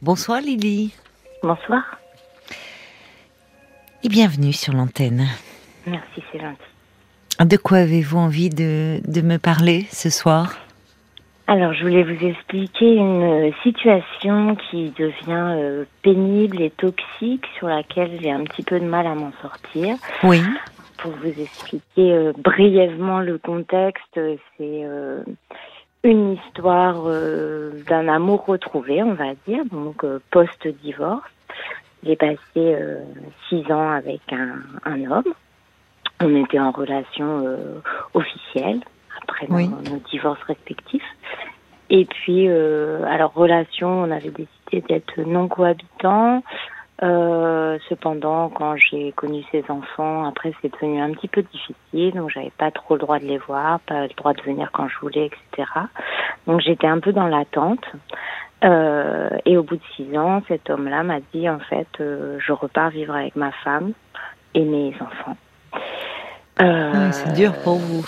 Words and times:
Bonsoir 0.00 0.40
Lily. 0.40 0.94
Bonsoir. 1.42 1.82
Et 4.04 4.08
bienvenue 4.08 4.52
sur 4.52 4.72
l'antenne. 4.72 5.26
Merci, 5.88 6.22
c'est 6.30 6.38
gentil. 6.38 6.56
De 7.44 7.56
quoi 7.56 7.78
avez-vous 7.78 8.16
envie 8.16 8.48
de, 8.48 9.00
de, 9.04 9.20
me 9.22 9.38
parler 9.38 9.86
ce 9.90 10.08
soir? 10.08 10.56
Alors, 11.48 11.72
je 11.72 11.82
voulais 11.82 12.04
vous 12.04 12.24
expliquer 12.24 12.94
une 12.94 13.52
situation 13.64 14.54
qui 14.70 14.90
devient 14.90 15.56
euh, 15.58 15.84
pénible 16.02 16.62
et 16.62 16.70
toxique, 16.70 17.46
sur 17.58 17.66
laquelle 17.66 18.20
j'ai 18.22 18.30
un 18.30 18.44
petit 18.44 18.62
peu 18.62 18.78
de 18.78 18.84
mal 18.84 19.04
à 19.04 19.16
m'en 19.16 19.32
sortir. 19.42 19.96
Oui. 20.22 20.40
Pour 20.98 21.10
vous 21.10 21.42
expliquer 21.42 22.12
euh, 22.12 22.32
brièvement 22.38 23.18
le 23.18 23.36
contexte, 23.38 24.14
c'est 24.14 24.40
euh, 24.60 25.24
une 26.08 26.32
histoire 26.34 27.02
euh, 27.06 27.82
d'un 27.86 28.08
amour 28.08 28.46
retrouvé, 28.46 29.02
on 29.02 29.14
va 29.14 29.34
dire, 29.46 29.64
donc 29.70 30.04
euh, 30.04 30.20
post-divorce. 30.30 31.30
J'ai 32.02 32.16
passé 32.16 32.38
euh, 32.56 33.02
six 33.48 33.70
ans 33.70 33.90
avec 33.90 34.20
un, 34.32 34.60
un, 34.84 35.10
homme. 35.10 35.34
On 36.20 36.34
était 36.42 36.58
en 36.58 36.70
relation 36.70 37.44
officielle 38.12 38.80
après 39.22 39.46
oui. 39.50 39.68
nos, 39.68 39.82
nos, 39.82 40.00
divorces 40.10 40.42
respectifs. 40.42 41.06
Et 41.90 42.06
puis, 42.06 42.48
alors 42.48 43.32
relation, 43.34 43.88
on 44.02 44.10
avait 44.10 44.30
décidé 44.30 44.80
d'être 44.88 45.20
non 45.20 45.46
cohabitants. 45.46 46.42
Euh, 47.00 47.78
cependant, 47.88 48.48
quand 48.48 48.76
j'ai 48.76 49.12
connu 49.12 49.44
ces 49.52 49.64
enfants, 49.68 50.24
après 50.24 50.52
c'est 50.60 50.72
devenu 50.72 51.00
un 51.00 51.12
petit 51.12 51.28
peu 51.28 51.42
difficile, 51.42 52.14
donc 52.14 52.30
j'avais 52.30 52.52
pas 52.58 52.72
trop 52.72 52.94
le 52.94 53.00
droit 53.00 53.20
de 53.20 53.24
les 53.24 53.38
voir, 53.38 53.78
pas 53.80 54.02
le 54.02 54.14
droit 54.16 54.32
de 54.32 54.42
venir 54.42 54.70
quand 54.72 54.88
je 54.88 54.98
voulais, 54.98 55.26
etc. 55.26 55.68
Donc 56.48 56.60
j'étais 56.60 56.88
un 56.88 56.98
peu 56.98 57.12
dans 57.12 57.28
l'attente. 57.28 57.84
Euh, 58.64 59.30
et 59.44 59.56
au 59.56 59.62
bout 59.62 59.76
de 59.76 59.82
six 59.94 60.18
ans, 60.18 60.42
cet 60.48 60.68
homme-là 60.68 61.04
m'a 61.04 61.20
dit 61.32 61.48
en 61.48 61.60
fait, 61.60 61.86
euh, 62.00 62.38
je 62.40 62.52
repars 62.52 62.90
vivre 62.90 63.14
avec 63.14 63.36
ma 63.36 63.52
femme 63.52 63.92
et 64.54 64.64
mes 64.64 64.92
enfants. 65.00 65.36
Ouais, 66.58 67.12
c'est 67.12 67.34
dur 67.34 67.52
pour 67.62 67.76
vous. 67.76 68.04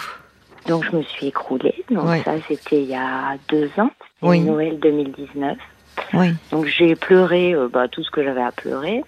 Donc 0.66 0.84
je 0.90 0.96
me 0.96 1.02
suis 1.02 1.28
écroulée. 1.28 1.84
Donc 1.90 2.08
ça, 2.24 2.32
c'était 2.48 2.82
il 2.82 2.88
y 2.88 2.96
a 2.96 3.36
deux 3.48 3.70
ans, 3.78 3.90
Oui. 4.22 4.40
Noël 4.40 4.80
2019. 4.80 5.56
Oui. 6.14 6.32
Donc 6.50 6.66
j'ai 6.66 6.96
pleuré 6.96 7.54
euh, 7.54 7.68
bah, 7.72 7.88
tout 7.88 8.02
ce 8.02 8.10
que 8.10 8.22
j'avais 8.24 8.42
à 8.42 8.52
pleurer 8.52 9.02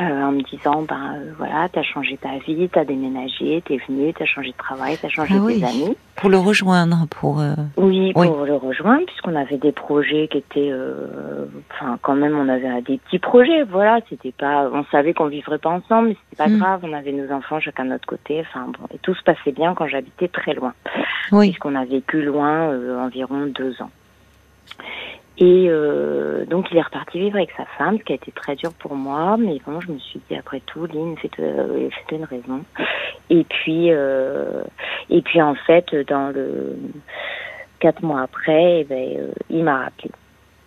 euh, 0.00 0.02
en 0.02 0.32
me 0.32 0.42
disant 0.42 0.82
ben 0.82 1.14
euh, 1.16 1.32
voilà 1.38 1.68
t'as 1.72 1.82
changé 1.82 2.18
ta 2.18 2.36
vie, 2.46 2.68
t'as 2.70 2.84
déménagé, 2.84 3.62
t'es 3.66 3.78
venu, 3.88 4.12
t'as 4.12 4.26
changé 4.26 4.50
de 4.50 4.56
travail, 4.56 4.98
t'as 5.00 5.08
changé 5.08 5.34
Ah 5.36 5.42
oui. 5.42 5.60
tes 5.60 5.66
amis. 5.66 5.96
Pour 6.16 6.28
le 6.30 6.38
rejoindre, 6.38 7.06
pour. 7.10 7.40
euh, 7.40 7.54
Oui, 7.76 8.12
Oui. 8.14 8.26
pour 8.26 8.44
le 8.44 8.54
rejoindre 8.56 9.06
puisqu'on 9.06 9.34
avait 9.36 9.56
des 9.58 9.72
projets 9.72 10.28
qui 10.28 10.38
étaient, 10.38 10.70
enfin 11.72 11.98
quand 12.02 12.14
même 12.14 12.36
on 12.38 12.48
avait 12.48 12.82
des 12.82 12.98
petits 12.98 13.18
projets, 13.18 13.62
voilà, 13.64 14.00
c'était 14.08 14.32
pas, 14.32 14.68
on 14.72 14.84
savait 14.86 15.14
qu'on 15.14 15.26
vivrait 15.28 15.58
pas 15.58 15.70
ensemble, 15.70 16.08
mais 16.08 16.16
c'était 16.30 16.44
pas 16.44 16.48
Mm. 16.50 16.58
grave, 16.58 16.80
on 16.84 16.92
avait 16.92 17.12
nos 17.12 17.32
enfants 17.34 17.58
chacun 17.60 17.84
de 17.84 17.90
notre 17.90 18.06
côté, 18.06 18.40
enfin 18.48 18.66
bon, 18.78 18.86
et 18.94 18.98
tout 18.98 19.14
se 19.14 19.22
passait 19.22 19.52
bien 19.52 19.74
quand 19.74 19.86
j'habitais 19.88 20.28
très 20.28 20.52
loin 20.54 20.74
Oui. 21.32 21.48
puisqu'on 21.48 21.74
a 21.74 21.84
vécu 21.86 22.22
loin 22.22 22.68
environ 23.04 23.46
deux 23.46 23.80
ans. 23.82 23.90
Et 25.38 25.66
euh, 25.68 26.46
donc 26.46 26.70
il 26.70 26.78
est 26.78 26.82
reparti 26.82 27.18
vivre 27.18 27.36
avec 27.36 27.50
sa 27.56 27.66
femme, 27.76 27.98
ce 27.98 28.04
qui 28.04 28.12
a 28.12 28.16
été 28.16 28.32
très 28.32 28.56
dur 28.56 28.72
pour 28.78 28.94
moi, 28.94 29.36
mais 29.38 29.58
bon, 29.66 29.80
je 29.80 29.92
me 29.92 29.98
suis 29.98 30.20
dit 30.30 30.36
après 30.36 30.60
tout, 30.60 30.86
Lynn, 30.86 31.16
fais-toi 31.18 31.44
euh, 31.44 31.90
une 32.10 32.24
raison. 32.24 32.64
Et 33.28 33.44
puis, 33.44 33.90
euh, 33.90 34.62
et 35.10 35.20
puis 35.20 35.42
en 35.42 35.54
fait, 35.54 35.94
dans 36.08 36.32
le 36.34 36.76
quatre 37.80 38.02
mois 38.02 38.22
après, 38.22 38.80
eh 38.80 38.84
ben, 38.84 39.16
euh, 39.18 39.32
il 39.50 39.62
m'a 39.64 39.84
rappelé 39.84 40.10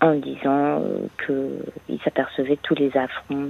en 0.01 0.11
me 0.11 0.19
disant 0.19 0.81
euh, 0.81 1.07
que 1.17 1.49
il 1.89 1.99
s'apercevait 2.01 2.55
de 2.55 2.61
tous 2.61 2.75
les 2.75 2.95
affronts 2.95 3.49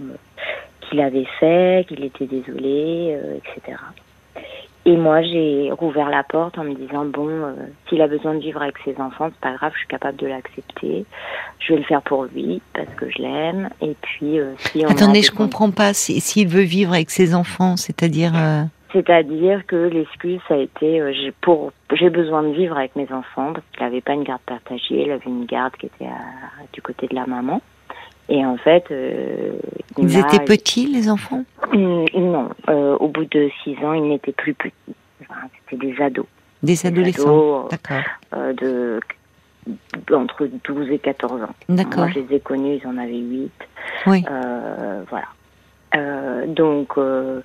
qu'il 0.81 1.01
avait 1.01 1.27
fait, 1.39 1.85
qu'il 1.87 2.03
était 2.03 2.25
désolé, 2.25 3.17
euh, 3.21 3.37
etc. 3.37 3.77
Et 4.89 4.97
moi, 4.97 5.21
j'ai 5.21 5.71
rouvert 5.71 6.09
la 6.09 6.23
porte 6.23 6.57
en 6.57 6.63
me 6.63 6.73
disant 6.73 7.05
bon, 7.05 7.27
euh, 7.29 7.53
s'il 7.87 8.01
a 8.01 8.07
besoin 8.07 8.33
de 8.33 8.39
vivre 8.39 8.59
avec 8.59 8.75
ses 8.83 8.99
enfants, 8.99 9.29
c'est 9.31 9.39
pas 9.39 9.55
grave, 9.55 9.71
je 9.75 9.79
suis 9.79 9.87
capable 9.87 10.17
de 10.17 10.25
l'accepter. 10.25 11.05
Je 11.59 11.73
vais 11.73 11.79
le 11.79 11.85
faire 11.85 12.01
pour 12.01 12.23
lui 12.25 12.59
parce 12.73 12.89
que 12.95 13.07
je 13.11 13.19
l'aime. 13.21 13.69
Et 13.81 13.95
puis, 14.01 14.39
euh, 14.39 14.53
si 14.57 14.83
on 14.83 14.89
Attendez, 14.89 15.21
je 15.21 15.31
comprends 15.31 15.69
pas. 15.69 15.93
si- 15.93 16.19
S'il 16.21 16.47
veut 16.47 16.63
vivre 16.63 16.93
avec 16.93 17.11
ses 17.11 17.35
enfants, 17.35 17.77
c'est-à-dire. 17.77 18.31
euh, 18.35 18.63
C'est-à-dire 18.93 19.63
que 19.67 19.75
l'excuse, 19.75 20.39
ça 20.47 20.55
a 20.55 20.57
été 20.57 20.99
euh, 20.99 21.13
j'ai 21.13 21.31
pour 21.41 21.71
j'ai 21.93 22.09
besoin 22.09 22.41
de 22.41 22.53
vivre 22.53 22.75
avec 22.75 22.95
mes 22.95 23.11
enfants 23.11 23.53
parce 23.53 23.65
qu'il 23.73 23.83
n'avait 23.83 24.01
pas 24.01 24.13
une 24.13 24.23
garde 24.23 24.41
partagée, 24.47 25.03
il 25.05 25.11
avait 25.11 25.21
une 25.27 25.45
garde 25.45 25.73
qui 25.79 25.85
était 25.85 26.05
à- 26.07 26.63
du 26.73 26.81
côté 26.81 27.05
de 27.07 27.13
la 27.13 27.27
maman. 27.27 27.61
Et 28.29 28.45
en 28.45 28.57
fait, 28.57 28.85
euh, 28.91 29.51
il 29.97 30.05
Ils 30.05 30.17
étaient 30.19 30.43
petits, 30.45 30.87
les 30.87 31.09
enfants 31.09 31.43
Mm, 31.73 32.05
Non, 32.15 32.49
euh, 32.69 32.95
au 32.99 33.07
bout 33.07 33.25
de 33.25 33.49
six 33.63 33.75
ans, 33.83 33.93
ils 33.93 34.07
n'étaient 34.07 34.31
plus 34.31 34.53
petits. 34.53 34.73
Enfin, 35.21 35.41
C'était 35.69 35.87
des 35.87 36.01
ados. 36.01 36.25
Des 36.63 36.73
Des 36.73 36.85
adolescents 36.87 37.65
ados, 37.67 37.69
D'accord. 37.71 38.03
euh, 38.35 38.53
de 38.53 38.99
entre 40.13 40.47
12 40.65 40.89
et 40.91 40.97
14 40.99 41.43
ans. 41.43 41.49
D'accord. 41.67 41.99
Moi, 42.05 42.09
je 42.13 42.19
les 42.21 42.35
ai 42.37 42.39
connus, 42.39 42.79
ils 42.83 42.87
en 42.87 42.97
avaient 42.97 43.17
8. 43.17 43.51
Oui. 44.07 44.23
Euh, 44.29 45.03
voilà. 45.09 45.27
Euh, 45.95 46.45
donc, 46.47 46.97
euh, 46.97 47.41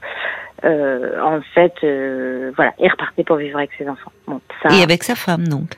euh, 0.65 1.21
en 1.23 1.41
fait, 1.55 1.75
euh, 1.83 2.53
voilà, 2.57 2.73
il 2.79 2.89
repartait 2.91 3.25
pour 3.25 3.37
vivre 3.37 3.59
avec 3.59 3.71
ses 3.77 3.89
enfants. 3.89 4.13
Bon, 4.27 4.41
ça, 4.63 4.71
Et 4.75 4.83
avec 4.83 5.03
sa 5.03 5.15
femme, 5.15 5.47
donc. 5.49 5.75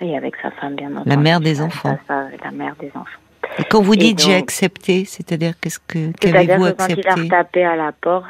et 0.00 0.16
avec 0.16 0.34
sa 0.42 0.50
femme, 0.52 0.74
bien 0.76 0.90
entendu. 0.92 1.08
La 1.10 1.16
mère 1.16 1.40
des 1.40 1.60
enfants. 1.60 1.98
ça, 2.08 2.24
ça, 2.30 2.36
la 2.44 2.50
mère 2.52 2.74
des 2.80 2.88
enfants. 2.94 3.20
Quand 3.68 3.82
vous 3.82 3.96
dites 3.96 4.18
j'ai 4.18 4.34
accepté, 4.34 5.04
c'est-à-dire 5.04 5.54
qu'est-ce 5.60 5.78
que 5.86 6.10
qu'avez-vous 6.12 6.64
que 6.64 6.70
quand 6.72 6.86
il 6.88 7.06
a 7.06 7.12
accepté 7.12 7.22
retapé 7.22 7.64
à 7.64 7.76
la 7.76 7.92
porte, 7.92 8.26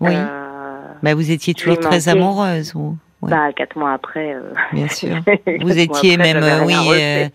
Oui. 0.00 0.12
euh, 0.14 0.78
Bah, 1.02 1.14
vous 1.14 1.30
étiez 1.30 1.54
toujours 1.54 1.78
très 1.78 2.08
amoureuse, 2.08 2.74
ou 2.74 2.96
Ouais. 3.20 3.30
bah, 3.30 3.52
quatre 3.52 3.76
mois 3.76 3.94
après... 3.94 4.34
euh, 4.34 4.52
bien 4.72 4.86
sûr. 4.88 5.16
quatre 5.26 5.62
Vous 5.62 5.76
étiez 5.78 6.14
après, 6.14 6.34
même, 6.34 6.42
euh, 6.42 6.64
oui, 6.64 6.74
euh, 6.92 7.28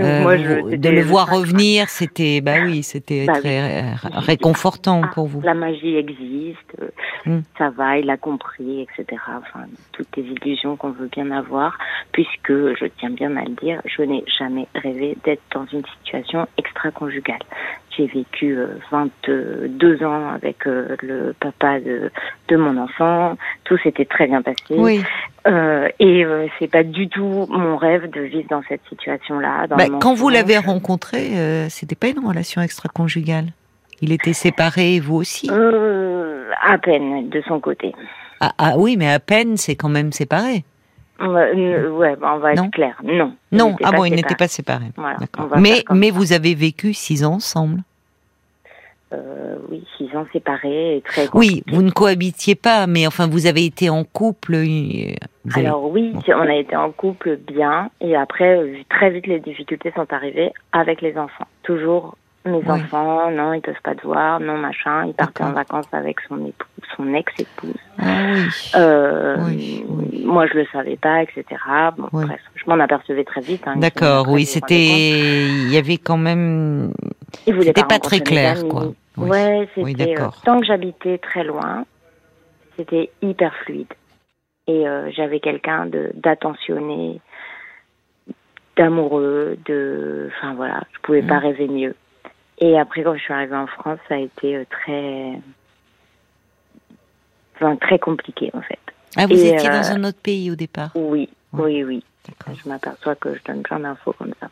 euh, 0.00 0.22
moi, 0.22 0.36
je- 0.36 0.74
de 0.76 0.88
le 0.88 1.02
voir 1.02 1.30
revenir, 1.30 1.88
c'était, 1.88 2.40
bah 2.40 2.54
oui, 2.64 2.82
c'était 2.82 3.26
Bah 3.26 3.34
très 3.34 3.92
réconfortant 4.16 5.02
Ah, 5.04 5.10
pour 5.14 5.26
vous. 5.28 5.40
La 5.42 5.54
magie 5.54 5.96
existe, 5.96 6.58
Mm. 7.26 7.40
ça 7.58 7.68
va, 7.70 7.98
il 7.98 8.08
a 8.10 8.16
compris, 8.16 8.80
etc. 8.82 9.20
Enfin, 9.28 9.66
toutes 9.92 10.16
les 10.16 10.22
illusions 10.24 10.76
qu'on 10.76 10.90
veut 10.90 11.08
bien 11.12 11.30
avoir, 11.30 11.78
puisque, 12.12 12.48
je 12.50 12.86
tiens 12.98 13.10
bien 13.10 13.36
à 13.36 13.44
le 13.44 13.54
dire, 13.62 13.80
je 13.84 14.02
n'ai 14.02 14.24
jamais 14.38 14.66
rêvé 14.74 15.16
d'être 15.24 15.42
dans 15.54 15.66
une 15.66 15.84
situation 15.98 16.46
extra-conjugale. 16.56 17.38
J'ai 17.96 18.06
vécu 18.06 18.56
euh, 18.56 18.68
22 18.92 20.04
ans 20.04 20.30
avec 20.32 20.66
euh, 20.66 20.96
le 21.02 21.34
papa 21.38 21.80
de, 21.80 22.10
de 22.48 22.56
mon 22.56 22.76
enfant, 22.76 23.36
tout 23.64 23.76
s'était 23.78 24.04
très 24.04 24.26
bien 24.26 24.42
passé. 24.42 24.56
Oui. 24.70 25.02
Euh, 25.46 25.88
et 25.98 26.24
euh, 26.24 26.46
c'est 26.58 26.70
pas 26.70 26.82
du 26.82 27.08
tout 27.08 27.46
mon 27.48 27.76
rêve 27.76 28.10
de 28.10 28.20
vivre 28.20 28.48
dans 28.48 28.62
cette 28.68 28.82
situation-là. 28.88 29.66
Bah, 29.68 29.86
quand 30.00 30.14
vous 30.14 30.28
l'avez 30.28 30.58
rencontré, 30.58 31.36
euh, 31.36 31.68
c'était 31.68 31.94
pas 31.94 32.08
une 32.08 32.24
relation 32.24 32.60
extra-conjugale. 32.60 33.46
Il 34.02 34.12
était 34.12 34.32
séparé, 34.32 35.00
vous 35.00 35.16
aussi? 35.16 35.48
Euh, 35.50 36.50
à 36.62 36.78
peine 36.78 37.28
de 37.28 37.42
son 37.46 37.60
côté. 37.60 37.92
Ah, 38.40 38.52
ah 38.58 38.72
oui, 38.76 38.96
mais 38.96 39.10
à 39.10 39.20
peine, 39.20 39.56
c'est 39.56 39.76
quand 39.76 39.88
même 39.88 40.12
séparé. 40.12 40.64
Euh, 41.20 41.26
euh, 41.26 41.90
ouais, 41.90 42.16
bah, 42.16 42.32
on 42.34 42.38
va 42.38 42.54
Non. 42.54 42.64
être 42.64 42.70
clair. 42.72 42.96
Non. 43.04 43.34
Non, 43.52 43.76
ah 43.82 43.92
bon, 43.92 44.04
ils 44.04 44.14
n'étaient 44.14 44.34
pas 44.36 44.48
séparés. 44.48 44.90
Voilà, 44.96 45.16
Mais, 45.58 45.82
ça. 46.10 46.12
vous 46.14 46.32
avez 46.32 46.54
vécu 46.54 46.94
six 46.94 47.24
ans 47.24 47.34
ensemble? 47.34 47.80
Euh, 49.12 49.56
oui, 49.68 49.84
six 49.98 50.16
ans 50.16 50.24
séparés 50.32 50.98
et 50.98 51.00
très 51.00 51.26
Oui, 51.34 51.64
vous 51.66 51.82
ne 51.82 51.90
cohabitiez 51.90 52.54
pas, 52.54 52.86
mais 52.86 53.08
enfin, 53.08 53.26
vous 53.28 53.46
avez 53.46 53.64
été 53.66 53.90
en 53.90 54.04
couple. 54.04 54.54
euh, 54.54 55.14
avez- 55.52 55.66
Alors 55.66 55.90
oui, 55.90 56.12
Bon. 56.14 56.22
on 56.28 56.40
a 56.48 56.54
été 56.54 56.76
en 56.76 56.92
couple 56.92 57.36
bien 57.36 57.90
et 58.00 58.14
après 58.14 58.56
euh, 58.56 58.76
très 58.88 59.10
vite 59.10 59.26
les 59.26 59.40
difficultés 59.40 59.92
sont 59.96 60.06
arrivées 60.12 60.52
avec 60.70 61.00
les 61.02 61.18
enfants. 61.18 61.46
Toujours 61.64 62.16
mes 62.46 62.66
enfants, 62.70 63.30
non 63.30 63.52
ils 63.52 63.60
peuvent 63.60 63.74
pas 63.82 63.94
te 63.94 64.06
voir, 64.06 64.40
non 64.40 64.56
machin. 64.56 65.06
Il 65.06 65.14
partait 65.14 65.42
en 65.44 65.52
vacances 65.52 65.86
avec 65.92 66.20
son 66.28 66.44
époux, 66.46 66.66
son 66.96 67.12
ex-épouse. 67.14 67.74
Ah 67.98 68.04
oui. 68.34 68.70
Euh, 68.76 69.36
Oui, 69.46 69.84
oui. 69.88 70.22
Moi 70.24 70.46
je 70.46 70.54
le 70.54 70.66
savais 70.72 70.96
pas, 70.96 71.22
etc. 71.22 71.44
Bon 71.98 72.08
bref, 72.12 72.40
je 72.54 72.62
m'en 72.66 72.78
apercevais 72.80 73.24
très 73.24 73.42
vite. 73.42 73.62
hein, 73.66 73.76
D'accord, 73.76 74.28
oui, 74.28 74.46
c'était. 74.46 75.46
Il 75.48 75.70
y 75.70 75.76
avait 75.76 75.98
quand 75.98 76.16
même. 76.16 76.92
C'était 77.46 77.82
pas 77.84 77.98
très 77.98 78.20
clair, 78.20 78.66
quoi. 78.68 78.84
Oui. 79.16 79.28
Ouais, 79.28 79.68
c'était 79.74 80.18
euh, 80.18 80.28
tant 80.44 80.60
que 80.60 80.64
j'habitais 80.66 81.18
très 81.18 81.44
loin, 81.44 81.84
c'était 82.76 83.10
hyper 83.20 83.54
fluide. 83.64 83.92
Et 84.66 84.86
euh, 84.88 85.10
j'avais 85.10 85.40
quelqu'un 85.40 85.86
de 85.86 86.10
d'attentionné, 86.14 87.20
d'amoureux, 88.76 89.58
de, 89.66 90.30
enfin 90.38 90.54
voilà, 90.54 90.80
je 90.92 90.98
pouvais 91.00 91.22
pas 91.22 91.36
Mm. 91.40 91.42
rêver 91.42 91.68
mieux. 91.68 91.94
Et 92.60 92.78
après, 92.78 93.02
quand 93.02 93.14
je 93.14 93.20
suis 93.20 93.32
arrivée 93.32 93.56
en 93.56 93.66
France, 93.66 93.98
ça 94.08 94.14
a 94.16 94.18
été 94.18 94.56
euh, 94.56 94.64
très, 94.70 95.32
enfin 97.56 97.76
très 97.76 97.98
compliqué 97.98 98.50
en 98.54 98.60
fait. 98.62 98.78
Ah, 99.16 99.26
vous 99.26 99.32
Et, 99.34 99.48
étiez 99.54 99.68
euh, 99.68 99.80
dans 99.80 99.90
un 99.92 100.04
autre 100.04 100.20
pays 100.22 100.50
au 100.50 100.54
départ? 100.56 100.90
Oui, 100.94 101.28
Ouais. 101.52 101.64
oui, 101.64 101.84
oui. 101.84 102.04
Je 102.62 102.68
m'aperçois 102.68 103.16
que 103.16 103.34
je 103.34 103.40
donne 103.44 103.62
plein 103.62 103.80
d'infos 103.80 104.12
comme 104.12 104.32
ça. 104.40 104.48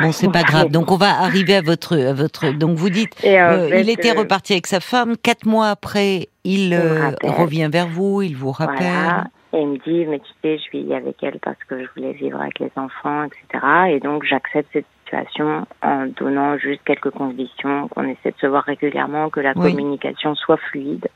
Bon, 0.00 0.10
c'est 0.10 0.32
pas 0.32 0.42
grave. 0.50 0.70
Donc, 0.70 0.90
on 0.90 0.96
va 0.96 1.20
arriver 1.20 1.54
à 1.54 1.60
votre, 1.62 1.96
à 1.96 2.12
votre. 2.12 2.50
Donc, 2.50 2.76
vous 2.76 2.90
dites, 2.90 3.12
euh, 3.24 3.70
il 3.78 3.88
était 3.90 4.10
reparti 4.12 4.54
avec 4.54 4.66
sa 4.66 4.80
femme. 4.80 5.16
Quatre 5.16 5.46
mois 5.46 5.68
après, 5.68 6.28
il, 6.44 6.72
euh, 6.74 7.10
revient 7.22 7.68
vers 7.70 7.86
vous, 7.88 8.22
il 8.22 8.36
vous 8.36 8.50
rappelle. 8.50 9.24
Et 9.52 9.60
il 9.60 9.68
me 9.68 9.78
dit, 9.78 10.06
mais 10.06 10.18
tu 10.18 10.30
sais, 10.42 10.56
je 10.58 10.62
suis 10.62 10.92
avec 10.92 11.22
elle 11.22 11.38
parce 11.40 11.62
que 11.68 11.78
je 11.84 11.88
voulais 11.94 12.12
vivre 12.14 12.40
avec 12.40 12.58
les 12.58 12.72
enfants, 12.76 13.24
etc. 13.24 13.64
Et 13.90 14.00
donc, 14.00 14.24
j'accepte 14.24 14.68
cette 14.72 14.86
situation 15.08 15.66
en 15.82 16.06
donnant 16.06 16.56
juste 16.58 16.82
quelques 16.84 17.10
conditions, 17.10 17.88
qu'on 17.88 18.04
essaie 18.04 18.30
de 18.30 18.36
se 18.40 18.46
voir 18.46 18.64
régulièrement, 18.64 19.30
que 19.30 19.40
la 19.40 19.54
communication 19.54 20.34
soit 20.34 20.56
fluide 20.56 21.08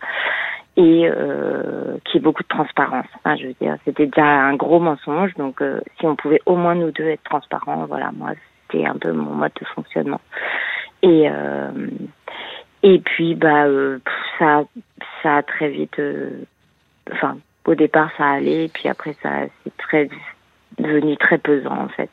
et 0.76 1.06
euh, 1.06 1.98
qu'il 2.04 2.14
y 2.14 2.18
ait 2.18 2.24
beaucoup 2.24 2.42
de 2.42 2.48
transparence. 2.48 3.06
Enfin, 3.16 3.36
je 3.36 3.48
veux 3.48 3.54
dire, 3.60 3.76
c'était 3.84 4.06
déjà 4.06 4.24
un 4.24 4.54
gros 4.54 4.80
mensonge, 4.80 5.34
donc 5.34 5.60
euh, 5.60 5.80
si 5.98 6.06
on 6.06 6.16
pouvait 6.16 6.40
au 6.46 6.56
moins 6.56 6.74
nous 6.74 6.90
deux 6.90 7.08
être 7.08 7.24
transparents, 7.24 7.84
voilà, 7.86 8.10
moi, 8.12 8.30
c'était 8.70 8.86
un 8.86 8.96
peu 8.96 9.12
mon 9.12 9.34
mode 9.34 9.52
de 9.60 9.66
fonctionnement. 9.66 10.20
Et 11.02 11.28
euh, 11.28 11.70
et 12.82 12.98
puis, 12.98 13.34
bah, 13.34 13.66
ça, 14.38 14.64
ça 15.22 15.36
a 15.36 15.42
très 15.42 15.68
vite, 15.68 16.00
enfin, 17.12 17.36
au 17.64 17.74
départ, 17.76 18.10
ça 18.18 18.28
allait, 18.28 18.64
et 18.64 18.68
puis 18.68 18.88
après, 18.88 19.14
ça, 19.22 19.30
c'est 19.62 19.76
très 19.76 20.08
devenu 20.78 21.16
très 21.16 21.38
pesant 21.38 21.76
en 21.76 21.88
fait, 21.88 22.10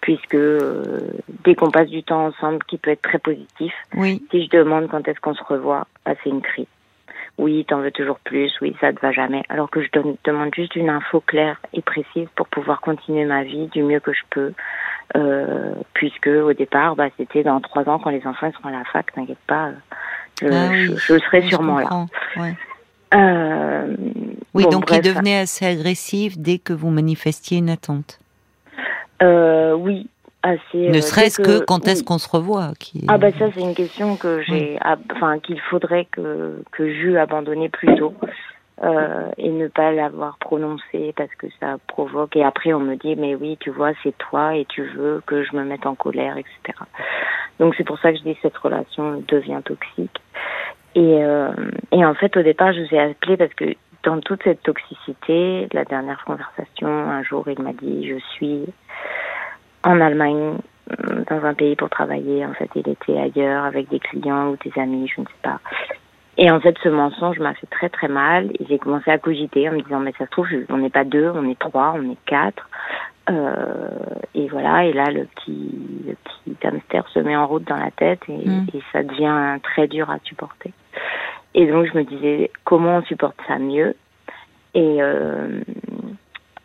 puisque 0.00 0.34
euh, 0.34 1.00
dès 1.44 1.54
qu'on 1.54 1.70
passe 1.70 1.88
du 1.88 2.02
temps 2.02 2.26
ensemble, 2.26 2.62
qui 2.64 2.78
peut 2.78 2.90
être 2.90 3.02
très 3.02 3.18
positif, 3.18 3.72
oui. 3.94 4.22
si 4.30 4.44
je 4.44 4.50
demande 4.50 4.88
quand 4.88 5.06
est-ce 5.08 5.20
qu'on 5.20 5.34
se 5.34 5.44
revoit, 5.44 5.86
bah, 6.04 6.12
c'est 6.22 6.30
une 6.30 6.42
crise. 6.42 6.66
Oui, 7.38 7.64
t'en 7.66 7.78
veux 7.78 7.90
toujours 7.90 8.18
plus, 8.18 8.52
oui, 8.60 8.76
ça 8.80 8.92
te 8.92 9.00
va 9.00 9.12
jamais. 9.12 9.42
Alors 9.48 9.70
que 9.70 9.82
je 9.82 9.88
demande 10.24 10.54
juste 10.54 10.76
une 10.76 10.90
info 10.90 11.20
claire 11.20 11.58
et 11.72 11.80
précise 11.80 12.28
pour 12.34 12.46
pouvoir 12.48 12.80
continuer 12.80 13.24
ma 13.24 13.44
vie 13.44 13.68
du 13.68 13.82
mieux 13.82 14.00
que 14.00 14.12
je 14.12 14.22
peux, 14.28 14.52
euh, 15.16 15.72
puisque 15.94 16.26
au 16.26 16.52
départ, 16.52 16.96
bah, 16.96 17.08
c'était 17.16 17.42
dans 17.42 17.60
trois 17.60 17.88
ans 17.88 17.98
quand 17.98 18.10
les 18.10 18.26
enfants 18.26 18.52
seront 18.52 18.68
à 18.68 18.72
la 18.72 18.84
fac, 18.84 19.12
t'inquiète 19.14 19.38
pas, 19.46 19.70
je, 20.40 20.48
ah 20.48 20.74
je, 20.74 21.18
serai 21.18 21.42
sûrement 21.48 21.78
là. 21.78 22.06
Ouais. 22.36 22.54
Euh, 23.14 23.96
oui, 24.54 24.64
donc 24.70 24.90
il 24.92 25.00
devenait 25.00 25.38
assez 25.38 25.66
agressif 25.66 26.38
dès 26.38 26.58
que 26.58 26.72
vous 26.72 26.90
manifestiez 26.90 27.58
une 27.58 27.70
attente. 27.70 28.18
Euh, 29.22 29.74
oui, 29.74 30.08
assez. 30.42 30.60
Ne 30.74 30.98
euh, 30.98 31.00
serait-ce 31.00 31.40
que, 31.40 31.64
quand 31.64 31.86
est-ce 31.88 32.04
qu'on 32.04 32.18
se 32.18 32.28
revoit 32.28 32.72
qui 32.78 33.04
Ah 33.08 33.18
bah 33.18 33.32
ça 33.32 33.46
c'est 33.54 33.60
une 33.60 33.74
question 33.74 34.16
que 34.16 34.42
j'ai, 34.42 34.78
enfin 35.12 35.38
qu'il 35.40 35.60
faudrait 35.60 36.06
que 36.10 36.62
que 36.70 36.92
j'eus 36.92 37.18
abandonné 37.18 37.68
plus 37.68 37.94
tôt. 37.96 38.14
Euh, 38.82 39.30
et 39.36 39.50
ne 39.50 39.68
pas 39.68 39.92
l'avoir 39.92 40.38
prononcé 40.38 41.12
parce 41.14 41.34
que 41.34 41.48
ça 41.60 41.76
provoque. 41.86 42.34
Et 42.34 42.42
après, 42.42 42.72
on 42.72 42.80
me 42.80 42.96
dit, 42.96 43.14
mais 43.14 43.34
oui, 43.34 43.58
tu 43.60 43.68
vois, 43.68 43.90
c'est 44.02 44.16
toi 44.16 44.56
et 44.56 44.64
tu 44.64 44.82
veux 44.82 45.22
que 45.26 45.44
je 45.44 45.54
me 45.54 45.64
mette 45.64 45.84
en 45.84 45.94
colère, 45.94 46.38
etc. 46.38 46.78
Donc 47.58 47.74
c'est 47.76 47.84
pour 47.84 47.98
ça 47.98 48.10
que 48.10 48.18
je 48.18 48.22
dis 48.22 48.38
cette 48.40 48.56
relation 48.56 49.22
devient 49.28 49.60
toxique. 49.62 50.18
Et, 50.94 51.24
euh, 51.24 51.52
et 51.92 52.04
en 52.04 52.14
fait, 52.14 52.36
au 52.36 52.42
départ, 52.42 52.72
je 52.72 52.80
vous 52.80 52.94
ai 52.94 52.98
appelé 52.98 53.36
parce 53.36 53.54
que 53.54 53.76
dans 54.02 54.20
toute 54.20 54.42
cette 54.42 54.62
toxicité, 54.62 55.68
la 55.72 55.84
dernière 55.84 56.24
conversation, 56.24 56.88
un 56.88 57.22
jour, 57.22 57.44
il 57.48 57.62
m'a 57.62 57.72
dit, 57.72 58.08
je 58.08 58.18
suis 58.34 58.64
en 59.84 60.00
Allemagne, 60.00 60.56
euh, 60.90 61.24
dans 61.28 61.44
un 61.44 61.54
pays 61.54 61.76
pour 61.76 61.90
travailler. 61.90 62.44
En 62.44 62.54
fait, 62.54 62.70
il 62.74 62.88
était 62.88 63.18
ailleurs 63.18 63.64
avec 63.64 63.88
des 63.88 64.00
clients 64.00 64.48
ou 64.48 64.56
des 64.64 64.80
amis, 64.80 65.08
je 65.14 65.20
ne 65.20 65.26
sais 65.26 65.32
pas. 65.42 65.60
Et 66.36 66.50
en 66.50 66.60
fait, 66.60 66.76
ce 66.82 66.88
mensonge 66.88 67.38
m'a 67.38 67.54
fait 67.54 67.66
très 67.66 67.88
très 67.88 68.08
mal. 68.08 68.50
Et 68.58 68.66
j'ai 68.68 68.78
commencé 68.78 69.10
à 69.10 69.18
cogiter 69.18 69.68
en 69.68 69.72
me 69.72 69.82
disant, 69.82 70.00
mais 70.00 70.12
ça 70.18 70.24
se 70.24 70.30
trouve, 70.30 70.48
on 70.68 70.78
n'est 70.78 70.90
pas 70.90 71.04
deux, 71.04 71.30
on 71.34 71.48
est 71.48 71.58
trois, 71.58 71.94
on 71.96 72.10
est 72.10 72.18
quatre. 72.26 72.68
Euh, 73.28 73.88
et 74.34 74.48
voilà, 74.48 74.84
et 74.86 74.92
là, 74.92 75.10
le 75.10 75.24
petit, 75.24 75.70
le 76.06 76.14
petit 76.14 76.66
hamster 76.66 77.06
se 77.08 77.20
met 77.20 77.36
en 77.36 77.46
route 77.46 77.68
dans 77.68 77.76
la 77.76 77.90
tête 77.90 78.22
et, 78.28 78.48
mm. 78.48 78.66
et 78.74 78.82
ça 78.92 79.02
devient 79.02 79.58
très 79.62 79.86
dur 79.86 80.10
à 80.10 80.18
supporter. 80.24 80.72
Et 81.54 81.66
donc, 81.66 81.86
je 81.86 81.98
me 81.98 82.04
disais, 82.04 82.50
comment 82.64 82.98
on 82.98 83.02
supporte 83.02 83.36
ça 83.48 83.58
mieux 83.58 83.96
Et 84.74 85.02
euh, 85.02 85.60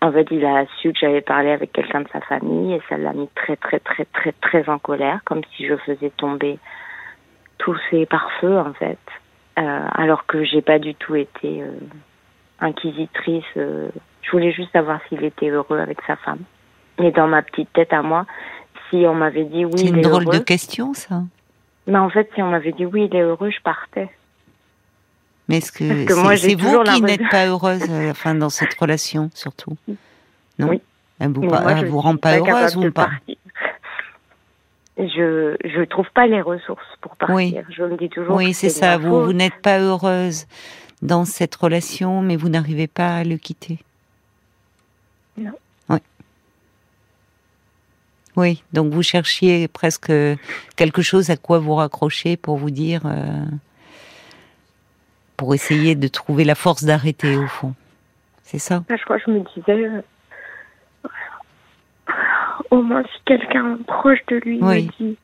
en 0.01 0.11
fait, 0.11 0.27
il 0.31 0.45
a 0.45 0.65
su 0.79 0.93
que 0.93 0.99
j'avais 0.99 1.21
parlé 1.21 1.51
avec 1.51 1.71
quelqu'un 1.71 2.01
de 2.01 2.07
sa 2.09 2.21
famille 2.21 2.73
et 2.73 2.81
ça 2.89 2.97
l'a 2.97 3.13
mis 3.13 3.29
très, 3.35 3.55
très, 3.55 3.79
très, 3.79 4.05
très, 4.05 4.31
très 4.33 4.69
en 4.69 4.77
colère, 4.77 5.21
comme 5.25 5.41
si 5.55 5.65
je 5.65 5.75
faisais 5.77 6.11
tomber 6.11 6.59
tous 7.57 7.77
ses 7.89 8.05
pare-feux, 8.05 8.59
en 8.59 8.73
fait. 8.73 8.99
Euh, 9.57 9.87
alors 9.93 10.25
que 10.25 10.43
j'ai 10.43 10.61
pas 10.61 10.79
du 10.79 10.93
tout 10.95 11.15
été 11.15 11.61
euh, 11.61 11.71
inquisitrice. 12.59 13.45
Je 13.55 14.31
voulais 14.31 14.51
juste 14.51 14.71
savoir 14.71 14.99
s'il 15.07 15.23
était 15.23 15.49
heureux 15.49 15.79
avec 15.79 15.99
sa 16.05 16.17
femme. 16.17 16.41
Mais 16.99 17.11
dans 17.11 17.27
ma 17.27 17.41
petite 17.41 17.71
tête 17.73 17.93
à 17.93 18.01
moi, 18.01 18.25
si 18.89 19.05
on 19.07 19.15
m'avait 19.15 19.45
dit 19.45 19.65
oui, 19.65 19.77
c'est 19.77 19.87
une 19.87 20.01
drôle 20.01 20.25
de 20.25 20.39
question, 20.39 20.93
ça. 20.93 21.21
Mais 21.87 21.97
en 21.97 22.09
fait, 22.09 22.29
si 22.33 22.41
on 22.41 22.49
m'avait 22.49 22.71
dit 22.71 22.85
oui, 22.85 23.07
il 23.11 23.15
est 23.15 23.21
heureux, 23.21 23.51
je 23.51 23.61
partais. 23.61 24.09
Mais 25.47 25.57
est-ce 25.57 25.71
que, 25.71 26.37
c'est 26.37 26.55
vous 26.55 26.83
qui 26.83 27.01
n'êtes 27.01 27.29
pas 27.29 27.45
heureuse 27.45 27.83
enfin, 28.09 28.33
dans 28.33 28.49
cette 28.49 28.73
relation, 28.73 29.29
surtout? 29.33 29.77
Non? 30.57 30.69
Oui. 30.69 30.81
Elle 31.19 31.31
vous, 31.31 31.41
vous 31.41 31.99
rend 31.99 32.17
pas 32.17 32.37
heureuse 32.37 32.75
ou 32.75 32.91
pas? 32.91 33.09
je 34.97 35.55
je 35.63 35.83
trouve 35.83 36.09
pas 36.13 36.25
les 36.25 36.41
ressources 36.41 36.85
pour 37.01 37.15
partir. 37.15 37.35
Oui. 37.35 37.57
Je 37.69 37.83
me 37.83 37.97
dis 37.97 38.09
toujours. 38.09 38.35
Oui, 38.35 38.53
c'est 38.53 38.69
ça. 38.69 38.97
Vous, 38.97 39.25
vous 39.25 39.33
n'êtes 39.33 39.61
pas 39.61 39.79
heureuse 39.79 40.47
dans 41.01 41.25
cette 41.25 41.55
relation, 41.55 42.21
mais 42.21 42.35
vous 42.35 42.49
n'arrivez 42.49 42.87
pas 42.87 43.17
à 43.17 43.23
le 43.23 43.37
quitter. 43.37 43.79
Non. 45.37 45.51
Oui. 48.35 48.43
Oui. 48.49 48.63
Donc 48.73 48.93
vous 48.93 49.03
cherchiez 49.03 49.67
presque 49.67 50.11
quelque 50.75 51.01
chose 51.01 51.29
à 51.29 51.37
quoi 51.37 51.59
vous 51.59 51.75
raccrocher 51.75 52.37
pour 52.37 52.57
vous 52.57 52.71
dire, 52.71 53.01
euh, 53.05 53.45
pour 55.37 55.53
essayer 55.53 55.95
de 55.95 56.07
trouver 56.07 56.43
la 56.43 56.55
force 56.55 56.83
d'arrêter 56.83 57.35
au 57.35 57.47
fond. 57.47 57.73
C'est 58.43 58.59
ça? 58.59 58.83
Je 58.89 59.03
crois 59.03 59.17
que 59.19 59.23
je 59.27 59.31
me 59.31 59.43
disais 59.55 59.85
euh, 59.85 60.01
au 62.71 62.81
moins 62.81 63.03
si 63.03 63.21
quelqu'un 63.25 63.77
proche 63.87 64.19
de 64.27 64.37
lui 64.37 64.59
me 64.59 64.81
dit 64.99 65.17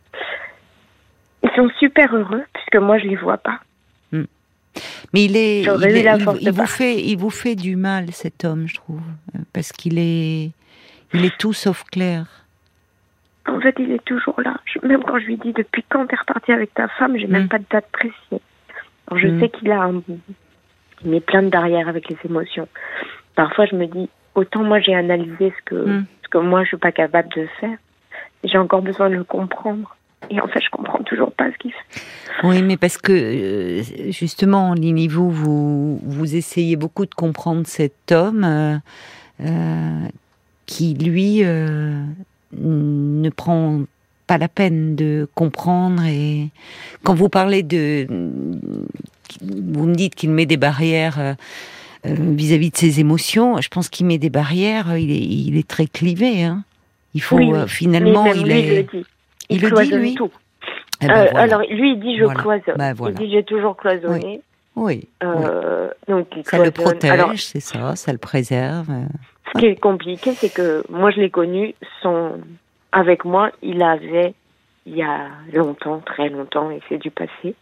ils 1.44 1.50
sont 1.56 1.70
super 1.80 2.16
heureux 2.16 2.44
puisque 2.54 2.76
moi 2.78 2.98
je 3.00 3.06
les 3.06 3.16
vois 3.16 3.38
pas. 3.38 3.60
Hmm. 4.12 4.26
Mais 5.14 5.26
il 5.26 5.36
est, 5.36 5.62
il, 5.62 6.52
vous 6.52 6.66
fait, 6.66 7.02
il 7.04 7.18
vous 7.18 7.30
fait 7.30 7.56
du 7.56 7.76
mal 7.76 8.12
cet 8.12 8.46
homme, 8.46 8.68
je 8.68 8.76
trouve, 8.76 9.02
parce 9.54 9.72
qu'il 9.72 9.98
est, 9.98 10.52
il 11.14 11.26
est 11.26 11.38
tout 11.38 11.54
sauf 11.54 11.84
clair. 11.84 12.26
En 13.52 13.60
fait, 13.60 13.76
il 13.80 13.92
est 13.92 14.04
toujours 14.06 14.40
là. 14.42 14.56
même 14.84 15.04
quand 15.04 15.20
je 15.20 15.26
lui 15.26 15.38
dis 15.38 15.54
depuis 15.54 15.84
quand 15.90 16.08
t'es 16.08 16.16
reparti 16.16 16.52
avec 16.52 16.74
ta 16.74 16.88
femme, 16.88 17.18
j'ai 17.18 17.28
même 17.28 17.46
hmm. 17.46 17.50
pas 17.50 17.60
de 17.60 17.66
date 17.70 17.88
précise. 17.92 18.40
Alors, 19.08 19.20
je 19.20 19.28
hmm. 19.28 19.40
sais 19.40 19.50
qu'il 19.50 19.72
a 19.72 19.82
un, 19.84 20.02
il 21.04 21.12
met 21.12 21.20
plein 21.20 21.44
de 21.44 21.50
barrières 21.50 21.88
avec 21.88 22.10
les 22.10 22.18
émotions. 22.26 22.68
Parfois, 23.36 23.66
je 23.66 23.76
me 23.76 23.86
dis 23.88 24.10
autant 24.36 24.64
moi 24.64 24.80
j'ai 24.80 24.96
analysé 24.96 25.54
ce 25.58 25.64
que 25.66 26.04
que 26.32 26.40
moi, 26.40 26.64
je 26.64 26.70
suis 26.70 26.78
pas 26.78 26.92
capable 26.92 27.30
de 27.36 27.48
faire. 27.60 27.78
J'ai 28.44 28.58
encore 28.58 28.82
besoin 28.82 29.10
de 29.10 29.16
le 29.16 29.24
comprendre. 29.24 29.96
Et 30.30 30.40
en 30.40 30.48
fait, 30.48 30.62
je 30.64 30.70
comprends 30.70 31.04
toujours 31.04 31.32
pas 31.32 31.52
ce 31.52 31.58
qu'il 31.58 31.72
fait. 31.72 32.02
Oui, 32.44 32.62
mais 32.64 32.78
parce 32.78 32.98
que 32.98 33.12
euh, 33.12 33.84
justement, 34.12 34.74
Lini, 34.74 35.08
vous, 35.08 35.30
vous, 35.30 36.36
essayez 36.36 36.76
beaucoup 36.76 37.06
de 37.06 37.14
comprendre 37.14 37.68
cet 37.68 38.12
homme 38.12 38.44
euh, 38.44 38.78
euh, 39.42 40.08
qui, 40.66 40.94
lui, 40.94 41.44
ne 42.58 43.30
prend 43.30 43.82
pas 44.28 44.38
la 44.38 44.48
peine 44.48 44.96
de 44.96 45.28
comprendre. 45.36 46.04
Et 46.06 46.50
quand 47.04 47.14
vous 47.14 47.30
parlez 47.30 47.64
de, 47.64 48.08
vous 49.42 49.86
me 49.86 49.96
dites 49.96 50.16
qu'il 50.16 50.32
met 50.32 50.46
des 50.46 50.58
barrières 50.58 51.20
euh, 51.20 51.34
vis-à-vis 52.06 52.72
de 52.72 52.78
ses 52.78 53.00
émotions, 53.00 53.62
je 53.62 53.70
pense 53.70 53.90
qu'il 53.90 54.06
met 54.06 54.18
des 54.18 54.30
barrières. 54.30 54.98
Il 54.98 55.12
est, 55.12 55.20
il 55.20 55.58
est 55.58 55.68
très 55.68 55.88
clivé. 55.88 56.44
Hein. 56.44 56.64
Il 57.14 57.22
faut 57.22 57.40
euh, 57.40 57.68
finalement, 57.68 58.26
il 58.28 58.52
est. 58.52 58.88
Il, 59.50 59.62
le 59.62 59.84
dit, 59.84 59.92
lui. 59.92 60.16
Tout. 60.16 60.32
Eh 61.02 61.08
ben, 61.08 61.14
euh, 61.14 61.28
Alors 61.36 61.62
lui, 61.62 61.94
il 61.94 62.00
dit 62.00 62.18
je 62.18 62.26
cloisonne. 62.26 62.76
Ben, 62.78 62.96
il 63.08 63.14
dit 63.16 63.32
j'ai 63.32 63.44
toujours 63.44 63.76
cloisonné. 63.76 64.26
Oui. 64.26 64.42
Donc 66.08 66.28
ça 66.44 66.64
le 66.64 66.72
protège, 66.72 67.46
c'est 67.46 67.60
ça, 67.60 67.96
ça 67.96 68.12
le 68.12 68.18
préserve. 68.18 68.90
Ce 69.54 69.60
qui 69.60 69.66
est 69.66 69.80
compliqué, 69.80 70.34
c'est 70.34 70.54
que 70.54 70.84
moi 70.90 71.12
je 71.12 71.20
l'ai 71.20 71.30
connu, 71.30 71.76
son 72.02 72.40
avec 72.92 73.26
moi, 73.26 73.52
il 73.62 73.84
avait 73.84 74.34
il 74.88 74.96
y 74.96 75.04
a 75.04 75.28
longtemps, 75.54 76.02
très 76.04 76.30
longtemps, 76.30 76.72
et 76.72 76.82
c'est 76.90 76.98
du 76.98 77.12
passé, 77.12 77.54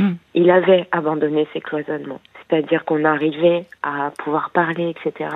hmm. 0.00 0.14
il 0.34 0.50
avait 0.50 0.88
abandonné 0.90 1.46
ses 1.52 1.60
cloisonnements 1.60 2.20
c'est-à-dire 2.48 2.84
qu'on 2.84 3.04
arrivait 3.04 3.64
à 3.82 4.10
pouvoir 4.18 4.50
parler, 4.50 4.90
etc. 4.90 5.30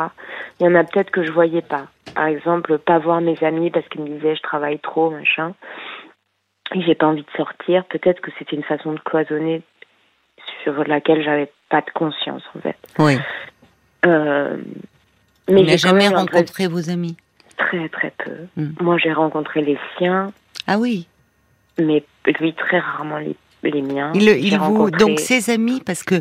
Il 0.61 0.65
y 0.65 0.69
en 0.69 0.75
a 0.75 0.85
peut-être 0.85 1.11
que 1.11 1.25
je 1.25 1.33
voyais 1.33 1.63
pas. 1.63 1.87
Par 2.15 2.27
exemple, 2.27 2.79
pas 2.79 2.99
voir 2.99 3.21
mes 3.21 3.43
amis 3.43 3.71
parce 3.71 3.87
qu'ils 3.89 4.03
me 4.03 4.09
disaient 4.09 4.37
je 4.37 4.43
travaille 4.43 4.79
trop, 4.79 5.11
machin. 5.11 5.55
Et 6.75 6.83
j'ai 6.83 6.95
pas 6.95 7.07
envie 7.07 7.23
de 7.23 7.37
sortir. 7.37 7.85
Peut-être 7.87 8.21
que 8.21 8.31
c'était 8.39 8.57
une 8.57 8.63
façon 8.63 8.93
de 8.93 9.01
cloisonner 9.01 9.63
sur 10.75 10.85
laquelle 10.85 11.23
j'avais 11.25 11.51
pas 11.71 11.81
de 11.81 11.91
conscience 11.95 12.43
en 12.57 12.61
fait. 12.61 12.77
Oui. 12.99 13.17
Euh, 14.07 14.57
mais 15.51 15.65
j'ai 15.67 15.79
jamais 15.79 16.09
rencontré 16.09 16.67
vos 16.67 16.91
amis. 16.91 17.17
Très, 17.57 17.89
très 17.89 18.13
peu. 18.25 18.33
Hmm. 18.57 18.73
Moi, 18.81 18.97
j'ai 18.99 19.13
rencontré 19.13 19.63
les 19.63 19.79
siens, 19.97 20.33
Ah 20.67 20.79
oui. 20.79 21.07
mais 21.79 22.05
lui, 22.39 22.55
très 22.55 22.79
rarement 22.79 23.19
les, 23.19 23.35
les 23.65 23.83
miens. 23.83 24.13
Il, 24.15 24.23
il 24.29 24.51
J'ai 24.51 24.57
vous 24.57 24.65
rencontré 24.65 24.99
donc 24.99 25.19
ses 25.21 25.51
amis 25.51 25.81
parce 25.85 26.03
que 26.05 26.17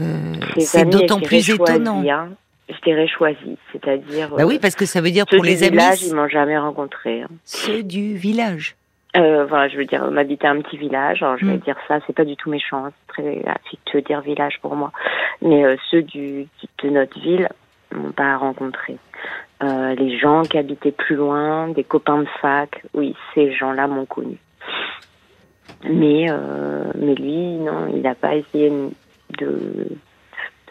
euh, 0.00 0.34
c'est 0.58 0.84
d'autant 0.88 1.20
plus 1.20 1.48
étonnant. 1.50 2.02
choisis, 2.02 2.10
hein. 2.12 2.28
Je 2.68 2.74
dirais 2.84 3.06
choisi, 3.08 3.56
c'est-à-dire. 3.72 4.30
Bah 4.36 4.44
oui, 4.44 4.56
euh, 4.56 4.58
parce 4.60 4.74
que 4.74 4.86
ça 4.86 5.00
veut 5.00 5.12
dire 5.12 5.24
ceux 5.30 5.36
pour 5.36 5.44
les 5.44 5.62
amis 5.62 5.70
village, 5.78 6.02
ils 6.02 6.14
m'ont 6.14 6.28
jamais 6.28 6.58
rencontré. 6.58 7.22
hein. 7.22 7.28
ceux 7.44 7.82
du 7.84 8.16
village. 8.16 8.74
Euh, 9.16 9.46
voilà, 9.46 9.68
je 9.68 9.76
veux 9.76 9.84
dire, 9.84 10.04
on 10.08 10.16
habitait 10.16 10.46
un 10.46 10.60
petit 10.60 10.76
village. 10.76 11.22
Alors, 11.22 11.38
je 11.38 11.46
vais 11.46 11.54
Mm. 11.56 11.60
dire 11.60 11.76
ça, 11.88 11.98
c'est 12.06 12.12
pas 12.14 12.24
du 12.24 12.36
tout 12.36 12.50
méchant, 12.50 12.86
hein, 12.86 12.92
c'est 12.92 13.22
très 13.22 13.44
affectueux 13.48 14.00
de 14.02 14.06
dire 14.06 14.20
village 14.20 14.58
pour 14.60 14.76
moi. 14.76 14.92
Mais 15.42 15.64
euh, 15.64 15.76
ceux 15.90 16.02
du, 16.02 16.46
de 16.82 16.90
notre 16.90 17.18
ville 17.18 17.48
m'ont 17.94 18.12
pas 18.12 18.36
rencontré. 18.36 18.98
Euh, 19.62 19.94
les 19.94 20.18
gens 20.18 20.42
qui 20.42 20.58
habitaient 20.58 20.92
plus 20.92 21.16
loin, 21.16 21.68
des 21.68 21.84
copains 21.84 22.18
de 22.18 22.28
fac, 22.42 22.82
oui, 22.94 23.14
ces 23.34 23.52
gens-là 23.52 23.86
m'ont 23.86 24.04
connu. 24.06 24.36
Mais, 25.88 26.26
euh, 26.30 26.84
mais 26.96 27.14
lui, 27.14 27.56
non, 27.58 27.88
il 27.94 28.02
n'a 28.02 28.14
pas 28.14 28.34
essayé 28.34 28.70
de, 29.38 29.88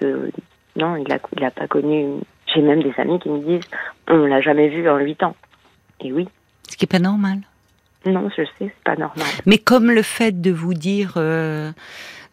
de, 0.02 0.32
non, 0.76 0.96
il 0.98 1.12
a, 1.12 1.18
il 1.36 1.44
a 1.44 1.52
pas 1.52 1.68
connu. 1.68 2.20
J'ai 2.54 2.62
même 2.62 2.84
des 2.84 2.94
amis 2.98 3.20
qui 3.20 3.30
me 3.30 3.40
disent, 3.40 3.70
on 4.08 4.26
l'a 4.26 4.42
jamais 4.42 4.68
vu 4.70 4.88
en 4.90 4.98
huit 4.98 5.22
ans. 5.24 5.36
Et 6.02 6.12
oui, 6.12 6.28
Ce 6.70 6.76
qui 6.78 6.86
est 6.86 6.92
pas 6.92 7.00
normal. 7.00 7.40
Non, 8.06 8.30
je 8.30 8.44
sais, 8.44 8.50
c'est 8.60 8.84
pas 8.84 8.96
normal. 8.96 9.28
Mais 9.46 9.58
comme 9.58 9.92
le 9.92 10.02
fait 10.02 10.42
de 10.42 10.52
vous 10.52 10.74
dire, 10.74 11.14
euh, 11.18 11.72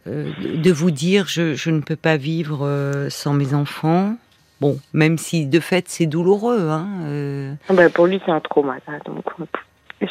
euh, 0.07 0.31
de 0.57 0.73
vous 0.73 0.91
dire, 0.91 1.27
je, 1.29 1.55
je 1.55 1.71
ne 1.71 1.81
peux 1.81 1.97
pas 1.97 2.17
vivre 2.17 2.67
euh, 2.67 3.09
sans 3.11 3.33
mes 3.33 3.55
enfants. 3.55 4.17
Bon, 4.61 4.79
même 4.93 5.19
si 5.19 5.47
de 5.47 5.59
fait 5.59 5.89
c'est 5.89 6.07
douloureux, 6.07 6.69
hein. 6.71 7.57
bah, 7.69 7.91
pour 7.91 8.07
lui, 8.07 8.21
c'est 8.25 8.31
un 8.31 8.39
trauma, 8.41 8.77
ça. 8.87 8.93
Donc, 9.05 9.25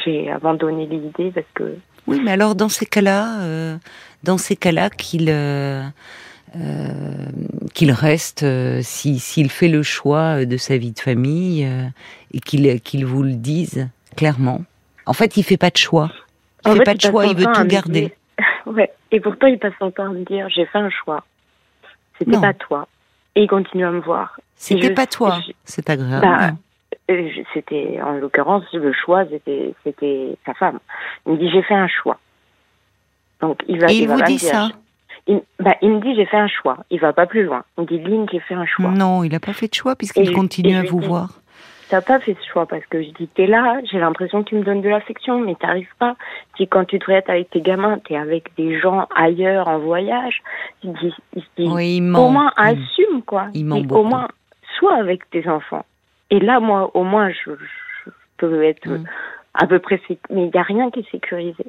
j'ai 0.03 0.29
abandonné 0.29 0.85
l'idée 0.85 1.31
parce 1.31 1.47
que. 1.53 1.75
Oui, 2.07 2.19
mais 2.23 2.31
alors 2.31 2.55
dans 2.55 2.69
ces 2.69 2.85
cas-là, 2.85 3.41
euh, 3.41 3.77
dans 4.23 4.37
ces 4.37 4.55
cas-là, 4.55 4.89
qu'il 4.89 5.27
euh, 5.29 5.83
euh, 6.55 7.25
qu'il 7.73 7.91
reste, 7.91 8.43
euh, 8.43 8.79
si 8.81 9.19
s'il 9.19 9.49
fait 9.49 9.67
le 9.67 9.83
choix 9.83 10.45
de 10.45 10.57
sa 10.57 10.77
vie 10.77 10.91
de 10.91 10.99
famille 10.99 11.65
euh, 11.65 11.85
et 12.33 12.39
qu'il 12.39 12.81
qu'il 12.81 13.05
vous 13.05 13.23
le 13.23 13.35
dise 13.35 13.87
clairement. 14.17 14.63
En 15.05 15.13
fait, 15.13 15.37
il 15.37 15.43
fait 15.43 15.57
pas 15.57 15.69
de 15.69 15.77
choix. 15.77 16.11
Il 16.65 16.69
En 16.69 16.71
fait 16.73 16.77
fait, 16.79 16.83
pas 16.85 16.93
de 16.93 17.01
choix, 17.01 17.25
il 17.25 17.35
veut 17.35 17.45
tout 17.53 17.63
garder. 17.65 18.01
dire- 18.01 18.11
ouais. 18.67 18.91
Et 19.11 19.19
pourtant, 19.19 19.47
il 19.47 19.57
passe 19.59 19.73
son 19.79 19.91
temps 19.91 20.05
à 20.05 20.09
me 20.09 20.23
dire 20.23 20.47
j'ai 20.49 20.65
fait 20.65 20.77
un 20.79 20.89
choix. 20.89 21.23
C'était 22.19 22.39
pas 22.39 22.53
toi. 22.53 22.87
Et 23.35 23.43
il 23.43 23.47
continue 23.47 23.85
à 23.85 23.91
me 23.91 23.99
voir. 23.99 24.39
C'était 24.55 24.87
je- 24.89 24.93
pas 24.93 25.07
toi. 25.07 25.39
je- 25.45 25.53
C'est 25.65 25.89
agréable. 25.89 26.21
Bah, 26.25 26.51
Euh, 27.09 27.29
C'était, 27.53 27.99
en 28.01 28.13
l'occurrence, 28.13 28.63
le 28.73 28.93
choix, 28.93 29.25
c'était, 29.29 29.73
c'était 29.83 30.37
sa 30.45 30.53
femme. 30.53 30.79
Il 31.25 31.33
me 31.33 31.37
dit 31.37 31.49
j'ai 31.49 31.63
fait 31.63 31.73
un 31.73 31.87
choix. 31.87 32.19
Donc, 33.41 33.59
il 33.67 33.79
va, 33.81 33.91
et 33.91 33.95
il 33.95 34.07
va 34.07 34.15
vous 34.17 34.21
dit 34.23 34.39
ça 34.39 34.69
Il, 35.27 35.41
bah, 35.59 35.75
il 35.81 35.89
me 35.89 35.99
dit 36.01 36.15
j'ai 36.15 36.25
fait 36.25 36.37
un 36.37 36.47
choix. 36.47 36.77
Il 36.89 36.99
va 36.99 37.11
pas 37.11 37.25
plus 37.25 37.43
loin. 37.43 37.63
Il 37.77 37.81
me 37.81 37.87
dit 37.87 37.97
Lynn, 37.99 38.27
j'ai 38.31 38.39
fait 38.39 38.53
un 38.53 38.65
choix. 38.65 38.89
Non, 38.91 39.23
il 39.23 39.31
n'a 39.31 39.39
pas 39.39 39.53
fait 39.53 39.67
de 39.67 39.73
choix 39.73 39.95
puisqu'il 39.95 40.31
continue 40.31 40.75
à 40.75 40.83
vous 40.83 40.99
voir. 40.99 41.40
T'as 41.91 42.01
pas 42.01 42.19
fait 42.21 42.35
ce 42.41 42.51
choix 42.51 42.65
parce 42.65 42.85
que 42.85 43.03
je 43.03 43.09
dis 43.09 43.27
t'es 43.27 43.45
là, 43.47 43.81
j'ai 43.91 43.99
l'impression 43.99 44.43
que 44.43 44.49
tu 44.49 44.55
me 44.55 44.63
donnes 44.63 44.81
de 44.81 44.87
l'affection, 44.89 45.39
mais 45.41 45.55
t'arrives 45.55 45.93
pas. 45.99 46.15
Dis 46.57 46.67
quand 46.67 46.85
tu 46.85 46.97
devrais 46.97 47.15
être 47.15 47.29
avec 47.29 47.49
tes 47.49 47.59
gamins, 47.61 47.99
t'es 47.99 48.15
avec 48.15 48.55
des 48.57 48.79
gens 48.79 49.07
ailleurs 49.13 49.67
en 49.67 49.77
voyage. 49.77 50.41
Dis, 50.83 51.13
dis, 51.35 51.43
Oui, 51.59 51.97
au 51.99 52.29
moins 52.29 52.51
assume 52.55 53.21
quoi. 53.25 53.47
Il 53.53 53.65
dis. 53.69 53.87
Au 53.93 54.03
moins 54.03 54.29
sois 54.79 54.95
avec 54.95 55.29
tes 55.31 55.47
enfants. 55.49 55.85
Et 56.29 56.39
là 56.39 56.59
moi 56.61 56.89
au 56.95 57.03
moins 57.03 57.29
je, 57.29 57.51
je 58.05 58.11
peux 58.37 58.63
être 58.63 58.87
Mm. 58.89 59.03
à 59.55 59.67
peu 59.67 59.79
près 59.79 59.99
mais 60.29 60.47
il 60.47 60.55
y 60.55 60.57
a 60.57 60.63
rien 60.63 60.89
qui 60.91 61.01
est 61.01 61.11
sécurisé. 61.11 61.65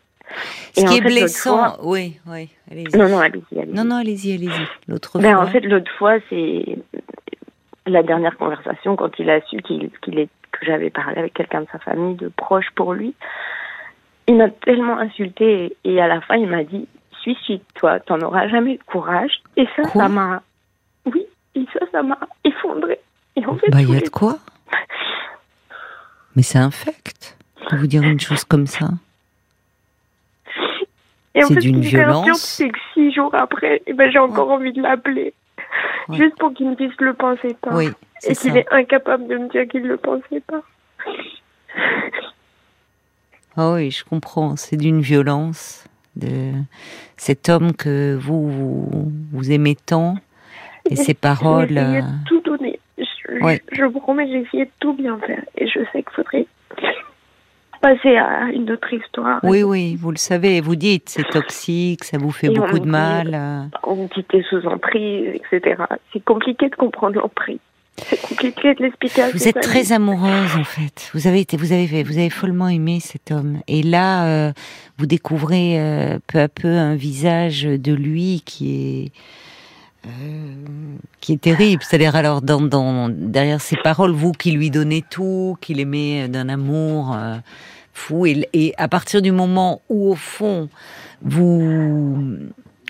Ce 0.73 0.81
Et 0.81 0.85
qui 0.87 0.95
est 0.99 1.03
fait, 1.03 1.09
blessant, 1.09 1.59
fois- 1.75 1.79
oui, 1.83 2.19
oui, 2.29 2.49
allez-y. 2.71 2.97
Non 2.97 3.09
non 3.09 3.19
allez-y 3.19 3.59
allez-y. 3.59 3.75
Non, 3.75 3.85
non, 3.85 3.97
allez-y, 3.97 4.35
allez-y. 4.35 4.67
L'autre 4.89 5.19
Ben, 5.19 5.35
fois. 5.35 5.43
en 5.45 5.47
fait, 5.49 5.61
l'autre 5.61 5.91
fois, 5.99 6.15
c'est 6.31 6.79
la 7.87 8.03
dernière 8.03 8.37
conversation 8.37 8.97
quand 8.97 9.19
il 9.19 9.29
a 9.31 9.41
su 9.43 9.57
qu'il 9.63 9.91
qu'il 10.03 10.19
est 10.19 10.29
que 10.53 10.67
j'avais 10.67 10.91
parlé 10.91 11.17
avec 11.19 11.35
quelqu'un 11.35 11.63
de 11.63 11.69
sa 11.73 11.79
famille, 11.79 12.15
de 12.17 12.29
proche 12.29 12.71
pour 12.75 12.93
lui. 12.93 13.15
Il 14.29 14.37
m'a 14.37 14.51
tellement 14.51 14.99
insulté 14.99 15.77
et, 15.85 15.95
et 15.95 16.01
à 16.01 16.07
la 16.09 16.21
fin, 16.21 16.37
il 16.37 16.47
m'a 16.47 16.63
dit 16.65 16.87
suicide-toi, 17.23 18.01
t'en 18.01 18.21
auras 18.21 18.49
jamais 18.49 18.73
le 18.75 18.85
courage. 18.85 19.41
Et 19.57 19.67
ça, 19.77 19.83
Quoi? 19.83 20.03
ça 20.03 20.09
m'a. 20.09 20.43
Oui, 21.07 21.25
et 21.55 21.65
ça, 21.73 21.81
ça 21.91 22.03
m'a 22.03 22.19
effondré. 22.45 23.01
Et 23.37 23.45
en 23.47 23.57
fait, 23.57 23.71
Bah, 23.71 23.81
il 23.81 23.89
y 23.89 23.93
a 23.93 23.97
les- 23.99 24.03
de 24.05 24.09
quoi? 24.11 24.37
Mais 26.37 26.43
c'est 26.43 26.59
infect 26.59 27.37
de 27.71 27.77
vous 27.77 27.87
dire 27.87 28.03
une 28.03 28.21
chose 28.21 28.45
comme 28.45 28.67
ça. 28.67 28.89
et 31.35 31.43
en 31.43 31.47
c'est 31.49 31.55
fait, 31.55 31.61
d'une 31.61 31.81
violence. 31.81 32.41
c'est 32.43 32.69
que 32.69 32.79
six 32.95 33.13
jours 33.13 33.35
après, 33.35 33.83
eh 33.87 33.93
ben, 33.95 34.11
j'ai 34.11 34.19
encore 34.19 34.51
envie 34.51 34.73
de 34.73 34.83
l'appeler. 34.83 35.33
Juste 36.11 36.37
pour 36.39 36.53
qu'il 36.55 36.69
me 36.71 36.77
dise 36.77 36.91
le 36.99 37.15
pensait 37.15 37.57
pas. 37.61 37.75
Oui, 37.75 37.89
et 38.25 38.35
qu'il 38.35 38.57
est 38.57 38.67
incapable 38.73 39.27
de 39.29 39.37
me 39.37 39.49
dire 39.49 39.67
qu'il 39.69 39.83
ne 39.83 39.89
le 39.89 39.97
pensait 39.97 40.41
pas. 40.47 40.63
Ah 43.57 43.73
oui, 43.73 43.91
je 43.91 44.05
comprends. 44.05 44.57
C'est 44.57 44.77
d'une 44.77 45.01
violence 45.01 45.85
de 46.17 46.53
cet 47.17 47.49
homme 47.49 47.75
que 47.75 48.15
vous 48.21 48.51
vous, 48.51 49.13
vous 49.33 49.53
aimez 49.53 49.77
tant 49.77 50.17
et 50.89 50.97
ses 50.97 51.15
paroles. 51.15 51.69
J'ai 51.69 51.79
euh, 51.79 52.03
tout 52.27 52.41
donner. 52.41 52.81
Je, 52.99 53.43
Ouais. 53.43 53.63
je 53.73 53.85
vous 53.85 54.01
promets, 54.01 54.27
j'ai 54.29 54.41
essayé 54.41 54.65
de 54.67 54.71
tout 54.81 54.95
bien 54.95 55.19
faire. 55.21 55.43
Et 55.57 55.67
je 55.67 55.81
sais 55.93 56.03
qu'il 56.03 56.13
faudrait 56.15 56.47
passer 57.83 58.17
à 58.17 58.45
une 58.55 58.71
autre 58.71 58.91
histoire. 58.95 59.41
Oui, 59.43 59.63
oui, 59.63 59.97
vous 59.97 60.11
le 60.11 60.17
savez. 60.17 60.61
Vous 60.63 60.77
dites 60.77 61.11
c'est 61.11 61.29
toxique, 61.29 62.05
ça 62.05 62.17
vous 62.17 62.31
fait 62.31 62.47
Et 62.47 62.51
beaucoup 62.55 62.79
de 62.79 62.85
dit- 62.85 62.89
mal. 62.91 63.69
On 63.83 64.07
dit 64.15 64.25
t'es 64.31 64.43
sous 64.49 64.65
emprise, 64.67 65.35
etc. 65.53 65.83
C'est 66.13 66.25
compliqué 66.25 66.71
de 66.71 66.75
comprendre 66.77 67.17
l'emprise. 67.21 67.59
C'est 67.99 68.21
compliqué 68.23 68.73
de 68.75 68.83
l'expliquer 68.85 69.25
Vous 69.35 69.47
êtes 69.49 69.61
très 69.61 69.93
amoureuse 69.93 70.57
en 70.59 70.65
fait. 70.65 71.11
Vous 71.13 71.27
avez 71.27 71.41
été, 71.41 71.59
vous 71.59 71.73
avez, 71.73 72.03
vous 72.03 72.17
avez 72.17 72.31
follement 72.31 72.69
aimé 72.69 73.01
cet 73.01 73.31
homme. 73.31 73.59
Et 73.69 73.83
là, 73.83 74.25
euh, 74.27 74.53
vous 74.97 75.05
découvrez 75.05 75.79
euh, 75.79 76.19
peu 76.27 76.39
à 76.41 76.49
peu 76.49 76.69
un 76.69 76.95
visage 76.95 77.65
de 77.65 77.93
lui 77.93 78.43
qui 78.47 78.71
est 79.05 79.13
qui 81.21 81.33
est 81.35 81.41
terrible. 81.41 81.83
C'est-à-dire 81.83 82.17
alors 82.17 82.43
dans, 82.43 82.61
dans 82.61 83.09
derrière 83.09 83.61
ses 83.61 83.77
paroles, 83.77 84.13
vous 84.13 84.33
qui 84.33 84.53
lui 84.53 84.71
donnez 84.71 85.03
tout, 85.09 85.57
qui 85.61 85.75
l'aimez 85.75 86.29
d'un 86.29 86.49
amour 86.49 87.15
euh, 87.15 87.37
fou, 87.95 88.27
et, 88.27 88.49
et 88.53 88.75
à 88.79 88.89
partir 88.89 89.23
du 89.23 89.33
moment 89.33 89.81
où 89.89 90.11
au 90.11 90.17
fond 90.17 90.69
vous 91.23 92.39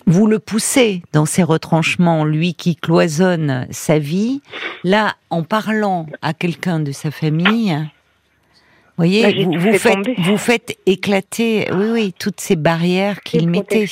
vous 0.06 0.26
le 0.26 0.38
poussez 0.38 1.02
dans 1.12 1.26
ses 1.26 1.42
retranchements, 1.42 2.24
lui 2.24 2.54
qui 2.54 2.76
cloisonne 2.76 3.66
sa 3.70 3.98
vie, 3.98 4.40
là, 4.82 5.14
en 5.30 5.44
parlant 5.44 6.06
à 6.22 6.34
quelqu'un 6.34 6.80
de 6.80 6.92
sa 6.92 7.10
famille, 7.10 7.72
vous 7.72 8.96
voyez, 8.96 9.22
Bah, 9.22 9.44
vous, 9.44 9.52
vous 9.58 9.72
fait 9.72 9.78
faites, 9.78 10.18
vous 10.18 10.36
faites 10.36 10.78
éclater, 10.86 11.68
oui, 11.72 11.86
oui, 11.92 12.14
toutes 12.18 12.40
ces 12.40 12.56
barrières 12.56 13.20
qu'il 13.22 13.48
mettait. 13.48 13.86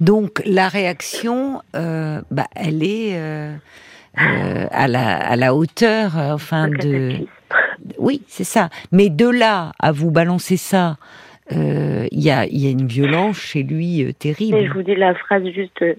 Donc 0.00 0.42
la 0.44 0.68
réaction, 0.68 1.60
euh, 1.74 2.20
bah, 2.30 2.46
elle 2.54 2.82
est 2.84 3.16
euh, 3.16 3.54
euh, 4.20 4.66
à, 4.70 4.86
la, 4.88 5.16
à 5.16 5.36
la 5.36 5.54
hauteur, 5.54 6.16
euh, 6.18 6.32
enfin 6.34 6.68
de, 6.68 7.26
oui, 7.98 8.22
c'est 8.28 8.44
ça. 8.44 8.68
Mais 8.92 9.08
de 9.10 9.28
là 9.28 9.72
à 9.80 9.90
vous 9.92 10.10
balancer 10.10 10.56
ça, 10.56 10.96
euh, 11.52 12.06
il 12.12 12.20
y, 12.20 12.30
a, 12.30 12.46
y 12.46 12.66
a 12.66 12.70
une 12.70 12.86
violence 12.86 13.38
chez 13.38 13.62
lui 13.62 14.02
euh, 14.02 14.06
Mais 14.08 14.12
terrible. 14.12 14.66
je 14.66 14.72
vous 14.72 14.82
dis 14.82 14.94
la 14.94 15.14
phrase 15.14 15.44
juste, 15.46 15.82
euh, 15.82 15.94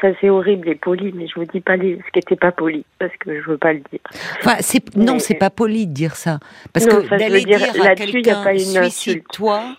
ça 0.00 0.08
c'est 0.20 0.28
horrible 0.30 0.68
et 0.68 0.74
poli, 0.76 1.10
mais 1.14 1.26
je 1.26 1.34
vous 1.34 1.46
dis 1.46 1.60
pas 1.60 1.76
les, 1.76 1.96
ce 2.06 2.10
qui 2.12 2.18
était 2.20 2.36
pas 2.36 2.52
poli, 2.52 2.84
parce 2.98 3.12
que 3.18 3.40
je 3.42 3.46
veux 3.50 3.58
pas 3.58 3.72
le 3.72 3.80
dire. 3.90 4.00
Enfin, 4.38 4.56
c'est 4.60 4.94
non, 4.96 5.14
Mais- 5.14 5.18
c'est 5.18 5.34
pas 5.34 5.50
poli 5.50 5.86
de 5.88 5.92
dire 5.92 6.14
ça, 6.16 6.38
parce 6.72 6.86
Non, 6.86 6.96
que 7.00 7.04
enfin, 7.06 7.16
d'aller 7.16 7.44
dire, 7.44 7.58
dire 7.58 7.84
à 7.84 7.94
quelqu'un 7.94 8.44
pas 8.44 8.52
une 8.52 8.58
insulte. 8.60 8.92
suicide-toi, 8.92 9.76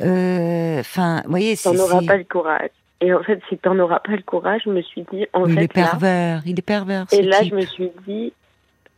euh, 0.00 0.80
enfin, 0.80 1.22
vous 1.24 1.30
voyez, 1.30 1.54
c'est 1.56 1.68
auras 1.78 2.00
c'est- 2.00 2.06
pas 2.06 2.16
le 2.16 2.24
courage. 2.24 2.70
Et 3.00 3.12
en 3.12 3.22
fait, 3.22 3.40
si 3.48 3.58
t'en 3.58 3.78
auras 3.78 3.98
pas 4.00 4.12
le 4.12 4.22
courage, 4.22 4.62
je 4.64 4.70
me 4.70 4.80
suis 4.82 5.04
dit, 5.12 5.26
en 5.32 5.46
il 5.46 5.54
fait, 5.54 5.64
est 5.64 5.76
là, 5.76 5.82
pervers, 5.90 6.42
il 6.46 6.58
est 6.58 6.62
pervers. 6.62 7.06
ce 7.10 7.16
et 7.16 7.22
là, 7.22 7.40
type. 7.40 7.50
je 7.50 7.54
me 7.56 7.60
suis 7.66 7.90
dit, 8.06 8.32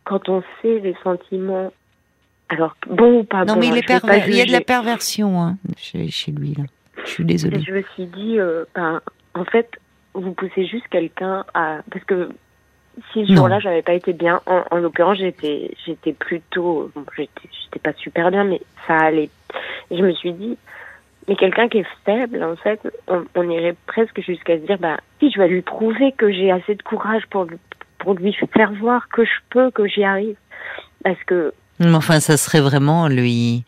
quand 0.05 0.29
on 0.29 0.43
sait 0.62 0.79
les 0.81 0.95
sentiments, 1.03 1.73
alors 2.49 2.76
bon 2.88 3.21
ou 3.21 3.25
pas 3.25 3.45
non, 3.45 3.55
bon, 3.55 3.61
mais 3.61 3.67
il 3.67 3.73
hein, 3.73 3.76
est 3.76 3.87
pervers. 3.87 4.29
Il 4.29 4.37
y 4.37 4.41
a 4.41 4.45
de 4.47 4.53
la 4.53 4.61
perversion 4.61 5.43
hein, 5.43 5.57
chez, 5.76 6.09
chez 6.11 6.31
lui 6.31 6.55
là. 6.57 6.65
Je 7.05 7.11
suis 7.11 7.25
désolée. 7.25 7.59
Et 7.59 7.62
je 7.62 7.73
me 7.73 7.83
suis 7.95 8.07
dit, 8.07 8.38
euh, 8.38 8.65
ben, 8.75 9.00
en 9.35 9.45
fait, 9.45 9.69
vous 10.15 10.33
poussez 10.33 10.67
juste 10.67 10.87
quelqu'un 10.88 11.45
à, 11.55 11.79
parce 11.91 12.05
que 12.05 12.31
si 13.12 13.26
ce 13.26 13.33
Non. 13.33 13.37
jour-là, 13.38 13.59
j'avais 13.61 13.83
pas 13.83 13.93
été 13.93 14.12
bien, 14.12 14.41
en, 14.47 14.62
en 14.71 14.76
l'occurrence, 14.79 15.19
j'étais, 15.19 15.71
j'étais 15.85 16.12
plutôt, 16.12 16.91
bon, 16.95 17.05
j'étais, 17.17 17.49
j'étais 17.65 17.79
pas 17.81 17.93
super 17.99 18.31
bien, 18.31 18.45
mais 18.45 18.61
ça 18.87 18.97
allait. 18.97 19.31
Et 19.91 19.99
je 19.99 20.03
me 20.03 20.12
suis 20.12 20.33
dit, 20.33 20.57
mais 21.28 21.37
quelqu'un 21.37 21.68
qui 21.68 21.78
est 21.78 21.87
faible, 22.04 22.42
en 22.45 22.56
fait, 22.56 22.80
on, 23.09 23.25
on 23.35 23.50
irait 23.50 23.76
presque 23.87 24.21
jusqu'à 24.21 24.59
se 24.59 24.66
dire, 24.66 24.78
bah, 24.78 24.99
si 25.21 25.30
je 25.30 25.38
vais 25.38 25.49
lui 25.49 25.62
prouver 25.62 26.12
que 26.16 26.30
j'ai 26.33 26.50
assez 26.50 26.75
de 26.75 26.83
courage 26.83 27.23
pour, 27.30 27.45
lui- 27.45 27.59
pour 27.99 28.14
lui 28.14 28.33
faire 28.54 28.73
voir 28.75 29.09
que 29.09 29.25
je 29.25 29.30
peux, 29.50 29.71
que 29.71 29.87
j'y 29.87 30.04
arrive. 30.04 30.37
Parce 31.04 31.23
que 31.26 31.52
Mais 31.78 31.95
enfin, 31.95 32.21
ça 32.21 32.37
serait 32.37 32.61
vraiment 32.61 33.09
lui. 33.09 33.64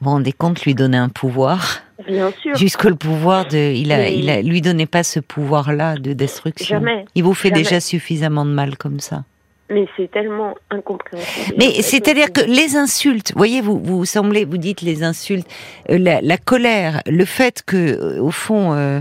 Vous 0.00 0.06
vous 0.06 0.10
rendez 0.12 0.32
compte, 0.32 0.64
lui 0.64 0.74
donner 0.74 0.96
un 0.96 1.08
pouvoir 1.08 1.80
Bien 2.08 2.30
sûr. 2.40 2.54
Jusque 2.56 2.84
le 2.84 2.94
pouvoir 2.94 3.46
de. 3.46 3.74
Il 3.74 3.92
a, 3.92 4.08
il 4.08 4.30
a, 4.30 4.40
lui 4.40 4.62
donnait 4.62 4.86
pas 4.86 5.02
ce 5.02 5.20
pouvoir-là 5.20 5.96
de 5.96 6.14
destruction. 6.14 6.78
Jamais. 6.78 7.04
Il 7.14 7.22
vous 7.24 7.34
fait 7.34 7.50
Jamais. 7.50 7.62
déjà 7.62 7.78
suffisamment 7.80 8.46
de 8.46 8.50
mal 8.52 8.78
comme 8.78 9.00
ça. 9.00 9.24
Mais 9.70 9.86
c'est 9.96 10.10
tellement 10.10 10.54
incompréhensible. 10.70 11.54
Mais 11.56 11.80
c'est-à-dire 11.82 12.32
que 12.32 12.40
les 12.40 12.76
insultes, 12.76 13.32
voyez, 13.36 13.60
vous 13.60 13.78
vous 13.78 14.04
semblez, 14.04 14.44
vous 14.44 14.58
dites 14.58 14.82
les 14.82 15.02
insultes, 15.04 15.46
euh, 15.90 15.98
la, 15.98 16.20
la 16.20 16.38
colère, 16.38 17.02
le 17.06 17.24
fait 17.24 17.62
que 17.64 17.76
euh, 17.76 18.20
au 18.20 18.30
fond 18.32 18.72
euh, 18.72 19.00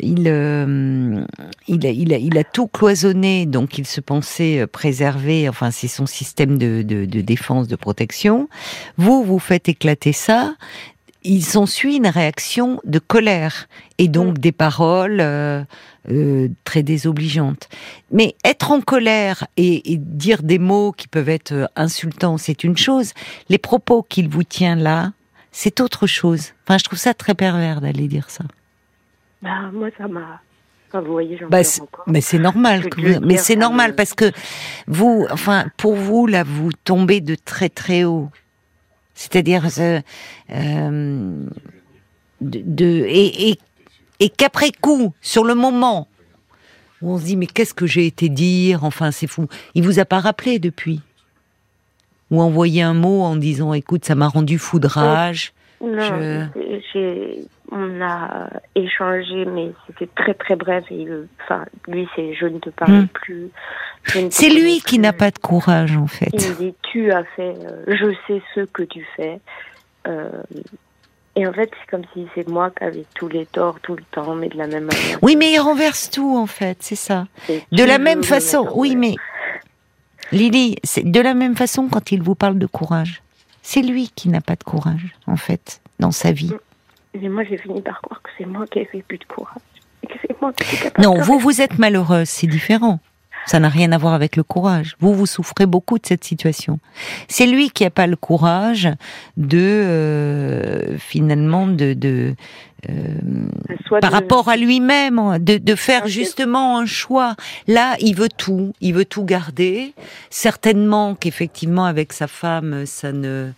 il, 0.00 0.24
euh, 0.26 1.24
il 1.68 1.86
a 1.86 1.90
il 1.90 2.12
a 2.12 2.18
il 2.18 2.36
a 2.36 2.44
tout 2.44 2.66
cloisonné, 2.66 3.46
donc 3.46 3.78
il 3.78 3.86
se 3.86 4.00
pensait 4.00 4.60
euh, 4.60 4.66
préservé. 4.66 5.48
Enfin, 5.48 5.70
c'est 5.70 5.88
son 5.88 6.06
système 6.06 6.58
de, 6.58 6.82
de 6.82 7.04
de 7.04 7.20
défense, 7.20 7.68
de 7.68 7.76
protection. 7.76 8.48
Vous 8.96 9.22
vous 9.22 9.38
faites 9.38 9.68
éclater 9.68 10.12
ça. 10.12 10.54
Il 11.24 11.44
s'ensuit 11.44 11.96
une 11.96 12.06
réaction 12.06 12.80
de 12.84 12.98
colère 12.98 13.66
et 13.98 14.08
donc 14.08 14.38
des 14.38 14.52
paroles 14.52 15.20
euh, 15.20 15.62
euh, 16.10 16.48
très 16.64 16.82
désobligeantes. 16.82 17.68
Mais 18.12 18.36
être 18.44 18.70
en 18.70 18.80
colère 18.80 19.46
et, 19.56 19.92
et 19.92 19.96
dire 19.96 20.42
des 20.42 20.58
mots 20.60 20.92
qui 20.92 21.08
peuvent 21.08 21.28
être 21.28 21.52
euh, 21.52 21.66
insultants, 21.76 22.38
c'est 22.38 22.62
une 22.62 22.76
chose. 22.76 23.12
Les 23.48 23.58
propos 23.58 24.02
qu'il 24.02 24.28
vous 24.28 24.44
tient 24.44 24.76
là, 24.76 25.12
c'est 25.50 25.80
autre 25.80 26.06
chose. 26.06 26.52
Enfin, 26.64 26.78
je 26.78 26.84
trouve 26.84 26.98
ça 26.98 27.14
très 27.14 27.34
pervers 27.34 27.80
d'aller 27.80 28.06
dire 28.06 28.30
ça. 28.30 28.44
Bah, 29.42 29.70
moi, 29.72 29.88
ça 29.98 30.06
m'a. 30.06 30.40
Vous 30.92 31.12
voyez, 31.12 31.36
j'en 31.36 31.48
Bah, 31.48 31.58
mais 32.06 32.20
c'est 32.22 32.38
normal. 32.38 32.88
Que 32.88 33.00
vous- 33.00 33.26
mais 33.26 33.36
c'est 33.36 33.56
normal 33.56 33.94
parce 33.94 34.14
que 34.14 34.30
vous, 34.86 35.26
enfin, 35.30 35.66
pour 35.76 35.94
vous 35.96 36.26
là, 36.26 36.44
vous 36.44 36.70
tombez 36.84 37.20
de 37.20 37.34
très 37.34 37.68
très 37.68 38.04
haut. 38.04 38.30
C'est-à-dire 39.22 39.66
euh, 39.78 40.00
euh, 40.52 41.44
de, 42.40 42.60
de- 42.64 43.04
et, 43.08 43.48
et, 43.50 43.58
et 44.20 44.28
qu'après 44.28 44.70
coup, 44.70 45.12
sur 45.20 45.42
le 45.42 45.56
moment, 45.56 46.06
où 47.02 47.10
on 47.12 47.18
se 47.18 47.24
dit 47.24 47.36
mais 47.36 47.46
qu'est-ce 47.46 47.74
que 47.74 47.84
j'ai 47.84 48.06
été 48.06 48.28
dire? 48.28 48.84
Enfin, 48.84 49.10
c'est 49.10 49.26
fou. 49.26 49.48
Il 49.74 49.82
vous 49.82 49.98
a 49.98 50.04
pas 50.04 50.20
rappelé 50.20 50.60
depuis? 50.60 51.00
Ou 52.30 52.40
envoyé 52.40 52.80
un 52.82 52.94
mot 52.94 53.22
en 53.22 53.34
disant 53.34 53.72
écoute, 53.74 54.04
ça 54.04 54.14
m'a 54.14 54.28
rendu 54.28 54.56
foudrage. 54.56 55.52
Non, 55.82 55.98
Je- 56.00 56.46
c'est- 56.54 56.82
j'ai, 56.92 57.44
on 57.70 58.00
a 58.00 58.48
échangé, 58.74 59.44
mais 59.44 59.72
c'était 59.86 60.08
très 60.14 60.34
très 60.34 60.56
bref. 60.56 60.84
Et 60.90 61.06
enfin, 61.42 61.64
lui, 61.86 62.08
c'est 62.16 62.34
je 62.34 62.46
ne 62.46 62.58
te 62.58 62.70
parle 62.70 62.92
Hmm. 62.92 63.08
plus. 63.08 63.50
C'est 64.30 64.48
lui 64.48 64.80
qui 64.80 64.98
n'a 64.98 65.12
pas 65.12 65.30
de 65.30 65.38
courage 65.38 65.96
en 65.96 66.06
fait. 66.06 66.30
Il 66.32 66.48
me 66.50 66.54
dit 66.54 66.74
tu 66.82 67.10
as 67.12 67.24
fait, 67.36 67.54
euh, 67.58 67.84
je 67.88 68.14
sais 68.26 68.40
ce 68.54 68.60
que 68.62 68.82
tu 68.82 69.06
fais. 69.16 69.40
Euh, 70.06 70.30
et 71.36 71.46
en 71.46 71.52
fait, 71.52 71.70
c'est 71.78 71.90
comme 71.90 72.04
si 72.14 72.26
c'est 72.34 72.48
moi 72.48 72.70
qui 72.70 72.82
avais 72.84 73.04
tous 73.14 73.28
les 73.28 73.44
torts 73.46 73.78
tout 73.80 73.94
le 73.94 74.02
temps, 74.10 74.34
mais 74.34 74.48
de 74.48 74.56
la 74.56 74.66
même 74.66 74.84
manière. 74.84 75.18
Oui, 75.22 75.36
mais 75.36 75.52
il 75.52 75.58
renverse 75.60 76.10
tout 76.10 76.36
en 76.36 76.46
fait, 76.46 76.78
c'est 76.80 76.96
ça. 76.96 77.26
De 77.70 77.84
la 77.84 77.98
même 77.98 78.18
me 78.18 78.24
façon, 78.24 78.66
oui, 78.74 78.96
mais 78.96 79.14
Lily, 80.32 80.76
c'est 80.84 81.04
de 81.10 81.20
la 81.20 81.34
même 81.34 81.56
façon 81.56 81.88
quand 81.88 82.12
il 82.12 82.22
vous 82.22 82.34
parle 82.34 82.58
de 82.58 82.66
courage. 82.66 83.22
C'est 83.62 83.82
lui 83.82 84.10
qui 84.14 84.28
n'a 84.30 84.40
pas 84.40 84.56
de 84.56 84.64
courage, 84.64 85.14
en 85.26 85.36
fait, 85.36 85.80
dans 86.00 86.10
sa 86.10 86.32
vie. 86.32 86.52
Mais 87.20 87.28
moi, 87.28 87.42
j'ai 87.48 87.58
fini 87.58 87.80
par 87.82 88.00
croire 88.00 88.22
que 88.22 88.30
c'est 88.38 88.46
moi 88.46 88.66
qui 88.66 88.80
ai 88.80 88.84
fait 88.84 89.02
plus 89.02 89.18
de 89.18 89.24
courage. 89.24 89.56
Et 90.02 90.06
que 90.06 90.14
c'est 90.20 90.40
moi 90.40 90.52
qui 90.52 90.64
suis 90.66 90.78
capable 90.78 91.02
Non, 91.04 91.16
de 91.16 91.22
vous, 91.22 91.38
vous 91.38 91.60
êtes 91.60 91.78
malheureuse, 91.78 92.28
c'est 92.28 92.46
différent. 92.46 93.00
Ça 93.46 93.60
n'a 93.60 93.68
rien 93.70 93.92
à 93.92 93.98
voir 93.98 94.12
avec 94.12 94.36
le 94.36 94.42
courage. 94.42 94.94
Vous, 95.00 95.14
vous 95.14 95.24
souffrez 95.24 95.64
beaucoup 95.64 95.98
de 95.98 96.04
cette 96.06 96.22
situation. 96.24 96.80
C'est 97.28 97.46
lui 97.46 97.70
qui 97.70 97.84
n'a 97.84 97.90
pas 97.90 98.06
le 98.06 98.16
courage 98.16 98.90
de, 99.38 99.58
euh, 99.58 100.98
finalement, 100.98 101.66
de, 101.66 101.94
de 101.94 102.34
euh, 102.90 102.92
Soit 103.86 104.00
par 104.00 104.10
de- 104.10 104.16
rapport 104.16 104.48
à 104.50 104.56
lui-même, 104.56 105.18
hein, 105.18 105.38
de, 105.38 105.56
de 105.56 105.74
faire 105.74 106.06
justement 106.08 106.78
un 106.78 106.84
choix. 106.86 107.36
Là, 107.66 107.96
il 108.00 108.14
veut 108.14 108.28
tout, 108.28 108.74
il 108.82 108.92
veut 108.92 109.06
tout 109.06 109.24
garder. 109.24 109.94
Certainement 110.30 111.14
qu'effectivement, 111.14 111.86
avec 111.86 112.12
sa 112.12 112.26
femme, 112.26 112.84
ça 112.86 113.12
ne, 113.12 113.50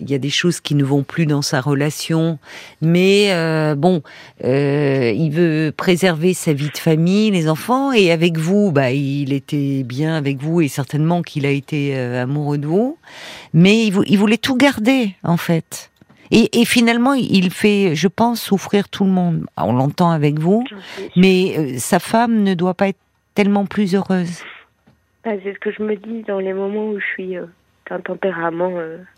il 0.00 0.10
y 0.10 0.14
a 0.14 0.18
des 0.18 0.30
choses 0.30 0.60
qui 0.60 0.74
ne 0.74 0.84
vont 0.84 1.02
plus 1.02 1.26
dans 1.26 1.42
sa 1.42 1.60
relation, 1.60 2.38
mais 2.80 3.28
euh, 3.32 3.74
bon, 3.74 4.02
euh, 4.44 5.12
il 5.14 5.30
veut 5.30 5.72
préserver 5.76 6.34
sa 6.34 6.52
vie 6.52 6.70
de 6.70 6.78
famille, 6.78 7.30
les 7.30 7.48
enfants, 7.48 7.92
et 7.92 8.10
avec 8.10 8.38
vous, 8.38 8.72
bah, 8.72 8.90
il 8.90 9.32
était 9.32 9.82
bien 9.84 10.14
avec 10.16 10.38
vous, 10.38 10.60
et 10.60 10.68
certainement 10.68 11.22
qu'il 11.22 11.46
a 11.46 11.50
été 11.50 11.96
euh, 11.96 12.22
amoureux 12.22 12.58
de 12.58 12.66
vous, 12.66 12.96
mais 13.54 13.86
il, 13.86 13.92
vou- 13.92 14.04
il 14.06 14.18
voulait 14.18 14.38
tout 14.38 14.56
garder 14.56 15.14
en 15.22 15.36
fait. 15.36 15.90
Et, 16.30 16.60
et 16.62 16.64
finalement, 16.64 17.12
il 17.12 17.50
fait, 17.50 17.94
je 17.94 18.08
pense, 18.08 18.40
souffrir 18.40 18.88
tout 18.88 19.04
le 19.04 19.10
monde. 19.10 19.44
On 19.58 19.74
l'entend 19.74 20.10
avec 20.10 20.38
vous, 20.38 20.64
mais 21.14 21.78
sa 21.78 21.98
femme 21.98 22.42
ne 22.42 22.54
doit 22.54 22.72
pas 22.72 22.88
être 22.88 22.98
tellement 23.34 23.66
plus 23.66 23.94
heureuse. 23.94 24.40
Bah, 25.24 25.32
c'est 25.44 25.52
ce 25.52 25.58
que 25.58 25.70
je 25.70 25.82
me 25.82 25.94
dis 25.94 26.22
dans 26.26 26.38
les 26.38 26.54
moments 26.54 26.88
où 26.88 26.98
je 26.98 27.04
suis 27.04 27.34
d'un 27.90 28.00
tempérament 28.00 28.72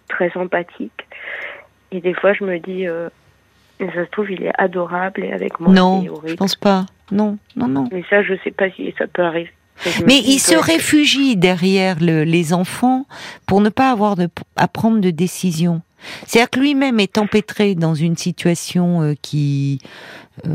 très 0.08 0.30
empathique. 0.36 1.06
Et 1.92 2.00
des 2.00 2.14
fois, 2.14 2.32
je 2.32 2.44
me 2.44 2.58
dis, 2.58 2.86
euh, 2.86 3.08
ça 3.78 4.04
se 4.04 4.10
trouve, 4.10 4.30
il 4.30 4.42
est 4.42 4.52
adorable 4.58 5.24
et 5.24 5.32
avec 5.32 5.60
moi, 5.60 5.72
non, 5.72 6.04
je 6.26 6.34
pense 6.34 6.54
pas. 6.56 6.86
Non, 7.10 7.38
non, 7.56 7.68
non. 7.68 7.88
Mais 7.92 8.02
ça, 8.10 8.22
je 8.22 8.34
sais 8.42 8.50
pas 8.50 8.70
si 8.70 8.92
ça 8.98 9.06
peut 9.06 9.22
arriver. 9.22 9.50
Mais 10.06 10.18
il 10.20 10.38
se 10.38 10.54
réfugie 10.54 11.36
derrière 11.36 11.96
le- 12.00 12.22
les 12.24 12.52
enfants 12.54 13.06
pour 13.46 13.60
ne 13.60 13.68
pas 13.68 13.90
avoir 13.90 14.14
de, 14.14 14.28
à 14.56 14.68
prendre 14.68 15.00
de 15.00 15.10
décision. 15.10 15.82
C'est-à-dire 16.26 16.50
que 16.50 16.60
lui-même 16.60 17.00
est 17.00 17.18
empêtré 17.18 17.74
dans 17.74 17.94
une 17.94 18.16
situation 18.16 19.02
euh, 19.02 19.14
qui 19.20 19.80
euh, 20.46 20.50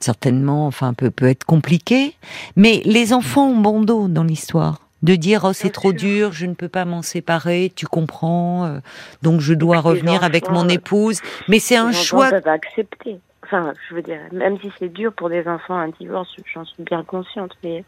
certainement, 0.00 0.66
enfin, 0.66 0.94
peut, 0.94 1.10
peut 1.10 1.26
être 1.28 1.44
compliquée, 1.44 2.14
mais 2.56 2.82
les 2.84 3.12
enfants 3.12 3.48
ont 3.48 3.56
bon 3.56 3.80
dos 3.82 4.08
dans 4.08 4.24
l'histoire. 4.24 4.87
De 5.02 5.14
dire 5.14 5.44
oh 5.44 5.52
c'est 5.52 5.70
trop 5.70 5.92
dur, 5.92 6.32
je 6.32 6.46
ne 6.46 6.54
peux 6.54 6.68
pas 6.68 6.84
m'en 6.84 7.02
séparer, 7.02 7.72
tu 7.74 7.86
comprends, 7.86 8.64
euh, 8.66 8.78
donc 9.22 9.40
je 9.40 9.54
dois 9.54 9.78
revenir 9.78 10.24
avec 10.24 10.46
enfants, 10.46 10.64
mon 10.64 10.68
euh, 10.68 10.74
épouse. 10.74 11.20
Mais 11.48 11.60
c'est 11.60 11.76
un 11.76 11.92
choix 11.92 12.30
peuvent 12.30 12.48
accepter. 12.48 13.20
Enfin, 13.44 13.72
je 13.88 13.94
veux 13.94 14.02
dire, 14.02 14.18
même 14.32 14.58
si 14.60 14.70
c'est 14.78 14.88
dur 14.88 15.12
pour 15.12 15.30
des 15.30 15.46
enfants 15.46 15.76
un 15.76 15.88
divorce, 15.88 16.28
j'en 16.52 16.64
suis 16.64 16.82
bien 16.82 17.04
consciente, 17.04 17.52
mais 17.62 17.84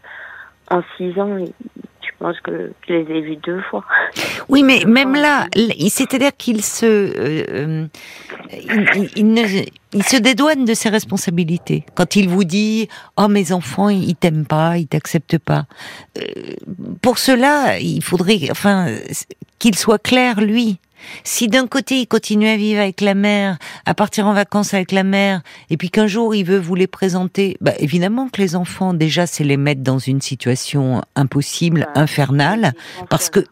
en 0.71 0.83
six 0.97 1.19
ans, 1.21 1.37
pense 2.21 2.39
que 2.41 2.73
je 2.87 2.93
les 2.93 3.17
ai 3.17 3.21
vus 3.23 3.37
deux 3.37 3.61
fois. 3.63 3.85
Oui, 4.49 4.63
mais 4.63 4.85
même 4.87 5.15
là, 5.15 5.49
c'est-à-dire 5.89 6.33
qu'il 6.37 6.63
se, 6.63 6.85
euh, 6.87 7.45
euh, 7.51 7.87
il 9.93 10.03
se 10.05 10.17
dédouane 10.17 10.65
de 10.65 10.75
ses 10.75 10.91
responsabilités. 10.91 11.85
Quand 11.95 12.17
il 12.17 12.29
vous 12.29 12.45
dit, 12.45 12.89
oh 13.17 13.29
mes 13.29 13.53
enfants, 13.53 13.89
ils 13.89 14.15
t'aiment 14.15 14.47
pas, 14.47 14.77
ils 14.77 14.87
t'acceptent 14.87 15.39
pas. 15.39 15.65
Euh, 16.19 16.23
pour 17.01 17.19
cela, 17.19 17.79
il 17.79 18.03
faudrait, 18.03 18.49
enfin, 18.51 18.89
qu'il 19.59 19.77
soit 19.77 19.99
clair 19.99 20.41
lui. 20.41 20.79
Si 21.25 21.49
d'un 21.49 21.67
côté 21.67 22.01
il 22.01 22.07
continue 22.07 22.49
à 22.49 22.57
vivre 22.57 22.81
avec 22.81 23.01
la 23.01 23.15
mère, 23.15 23.59
à 23.87 23.95
partir 23.95 24.27
en 24.27 24.33
vacances 24.33 24.75
avec 24.75 24.93
la 24.93 25.05
mère, 25.05 25.43
et 25.69 25.77
puis 25.77 25.91
qu'un 25.91 26.07
jour 26.07 26.35
il 26.35 26.45
veut 26.45 26.59
vous 26.59 26.75
les 26.75 26.87
présenter, 26.87 27.57
bah 27.61 27.73
évidemment 27.79 28.29
que 28.29 28.41
les 28.41 28.57
enfants 28.57 28.95
déjà 28.95 29.27
c'est 29.27 29.45
les 29.45 29.57
mettre 29.57 29.83
dans 29.83 29.99
une 29.99 30.21
situation 30.21 31.03
impossible, 31.17 31.89
infernale, 31.95 32.73
parce 33.09 33.31
que 33.31 33.45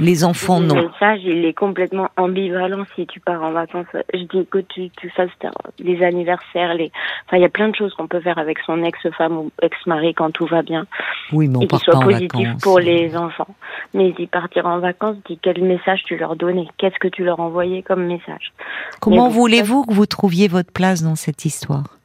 les 0.00 0.24
enfants 0.24 0.60
Le 0.60 0.66
non. 0.66 0.74
message, 0.76 1.20
il 1.24 1.44
est 1.44 1.52
complètement 1.52 2.08
ambivalent 2.16 2.84
si 2.94 3.06
tu 3.06 3.20
pars 3.20 3.42
en 3.42 3.52
vacances. 3.52 3.86
Je 4.14 4.20
dis 4.20 4.46
que 4.50 4.58
tu, 4.58 4.90
tu 4.90 5.10
fasses 5.10 5.30
les 5.78 6.02
anniversaires, 6.02 6.74
les, 6.74 6.90
enfin, 7.26 7.36
il 7.38 7.42
y 7.42 7.44
a 7.44 7.48
plein 7.48 7.68
de 7.68 7.74
choses 7.74 7.92
qu'on 7.94 8.06
peut 8.06 8.20
faire 8.20 8.38
avec 8.38 8.58
son 8.60 8.82
ex-femme 8.84 9.36
ou 9.36 9.50
ex-mari 9.62 10.14
quand 10.14 10.30
tout 10.30 10.46
va 10.46 10.62
bien. 10.62 10.86
Oui, 11.32 11.48
mais 11.48 11.58
on 11.58 11.60
et 11.62 11.66
part 11.66 11.80
qu'il 11.80 11.92
soit 11.92 12.00
pas 12.00 12.06
en 12.06 12.10
positif 12.10 12.46
vacances. 12.46 12.62
pour 12.62 12.78
les 12.78 13.16
enfants. 13.16 13.54
Mais 13.94 14.12
d'y 14.12 14.26
partir 14.26 14.66
en 14.66 14.78
vacances, 14.78 15.16
dis 15.26 15.38
quel 15.42 15.62
message 15.62 16.02
tu 16.04 16.16
leur 16.16 16.36
donnais? 16.36 16.68
Qu'est-ce 16.78 16.98
que 16.98 17.08
tu 17.08 17.24
leur 17.24 17.40
envoyais 17.40 17.82
comme 17.82 18.06
message? 18.06 18.52
Comment 19.00 19.28
voulez-vous 19.28 19.84
que 19.84 19.94
vous 19.94 20.06
trouviez 20.06 20.48
votre 20.48 20.72
place 20.72 21.02
dans 21.02 21.16
cette 21.16 21.44
histoire? 21.44 21.97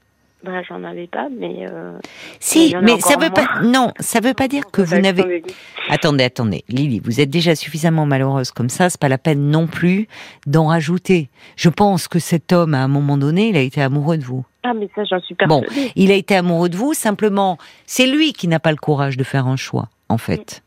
Bah, 0.44 0.62
j'en 0.68 0.84
avais 0.84 1.08
pas, 1.08 1.30
mais, 1.30 1.66
euh, 1.70 1.98
Si, 2.42 2.76
mais 2.82 3.00
ça 3.00 3.16
veut 3.18 3.30
pas. 3.30 3.48
Non, 3.64 3.94
ça 4.00 4.20
veut 4.20 4.34
pas 4.34 4.50
dire 4.50 4.64
que 4.72 4.82
vous 4.82 4.98
n'avez. 5.00 5.42
Attendez, 5.90 6.26
attendez, 6.26 6.66
Lily, 6.68 7.00
vous 7.04 7.22
êtes 7.22 7.30
déjà 7.30 7.56
suffisamment 7.56 8.06
malheureuse 8.06 8.52
comme 8.52 8.68
ça. 8.70 8.90
C'est 8.90 9.00
pas 9.00 9.08
la 9.10 9.18
peine 9.18 9.50
non 9.50 9.68
plus 9.68 10.08
d'en 10.46 10.68
rajouter. 10.68 11.30
Je 11.56 11.70
pense 11.70 12.08
que 12.10 12.20
cet 12.20 12.52
homme, 12.52 12.74
à 12.74 12.80
un 12.84 12.88
moment 12.90 13.18
donné, 13.18 13.50
il 13.50 13.58
a 13.58 13.62
été 13.62 13.82
amoureux 13.82 14.18
de 14.18 14.24
vous. 14.26 14.44
Ah, 14.64 14.74
mais 14.74 14.90
ça, 14.96 15.04
j'en 15.06 15.20
suis 15.22 15.36
Bon, 15.48 15.62
persuadée. 15.62 15.92
il 15.96 16.12
a 16.12 16.16
été 16.16 16.36
amoureux 16.36 16.70
de 16.70 16.76
vous. 16.78 16.94
Simplement, 16.94 17.58
c'est 17.86 18.08
lui 18.08 18.34
qui 18.34 18.48
n'a 18.50 18.60
pas 18.60 18.72
le 18.72 18.78
courage 18.78 19.16
de 19.18 19.24
faire 19.24 19.48
un 19.48 19.56
choix, 19.58 19.90
en 20.10 20.18
fait. 20.18 20.63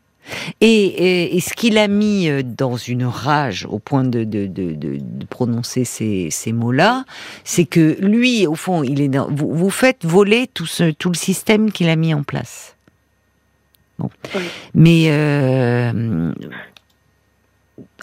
Et, 0.61 0.67
et- 0.85 1.35
et 1.37 1.39
ce 1.39 1.53
qu'il 1.53 1.77
a 1.77 1.87
mis 1.87 2.29
euh, 2.29 2.41
dans 2.43 2.75
une 2.75 3.05
rage 3.05 3.65
au 3.69 3.79
point 3.79 4.03
de, 4.03 4.23
de, 4.23 4.45
de, 4.47 4.73
de- 4.73 4.97
de 5.01 5.25
prononcer 5.25 5.85
ces, 5.85 6.29
ces 6.31 6.51
mots-là, 6.51 7.05
c'est 7.43 7.65
que 7.65 7.97
lui, 8.01 8.45
au 8.47 8.55
fond, 8.55 8.83
il 8.83 9.01
est 9.01 9.07
dans, 9.07 9.27
vous, 9.29 9.53
vous 9.53 9.69
faites 9.69 10.05
voler 10.05 10.47
tout, 10.53 10.65
ce, 10.65 10.91
tout 10.91 11.09
le 11.09 11.15
système 11.15 11.71
qu'il 11.71 11.89
a 11.89 11.95
mis 11.95 12.13
en 12.13 12.23
place. 12.23 12.75
Bon. 13.99 14.09
Oui. 14.35 14.41
Mais 14.75 15.05
euh, 15.09 16.31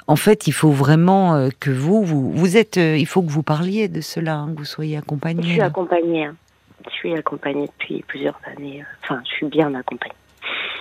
en 0.07 0.17
fait, 0.17 0.47
il 0.47 0.53
faut 0.53 0.71
vraiment 0.71 1.35
euh, 1.35 1.49
que 1.61 1.71
vous, 1.71 2.05
vous, 2.05 2.31
vous 2.33 2.57
êtes, 2.57 2.77
il 2.77 3.07
faut 3.07 3.23
que 3.23 3.31
vous 3.31 3.43
parliez 3.43 3.89
de 3.89 4.01
cela, 4.01 4.37
hein, 4.37 4.53
que 4.53 4.59
vous 4.59 4.65
soyez 4.65 4.97
accompagné. 4.97 5.43
Je 5.43 5.53
suis 5.53 5.61
accompagnée. 5.61 6.25
Hein. 6.25 6.37
Je 6.87 6.91
suis 6.91 7.15
accompagnée 7.15 7.67
depuis 7.79 8.05
plusieurs 8.07 8.39
années. 8.45 8.85
Enfin, 9.03 9.23
je 9.25 9.31
suis 9.31 9.47
bien 9.47 9.75
accompagnée. 9.75 10.13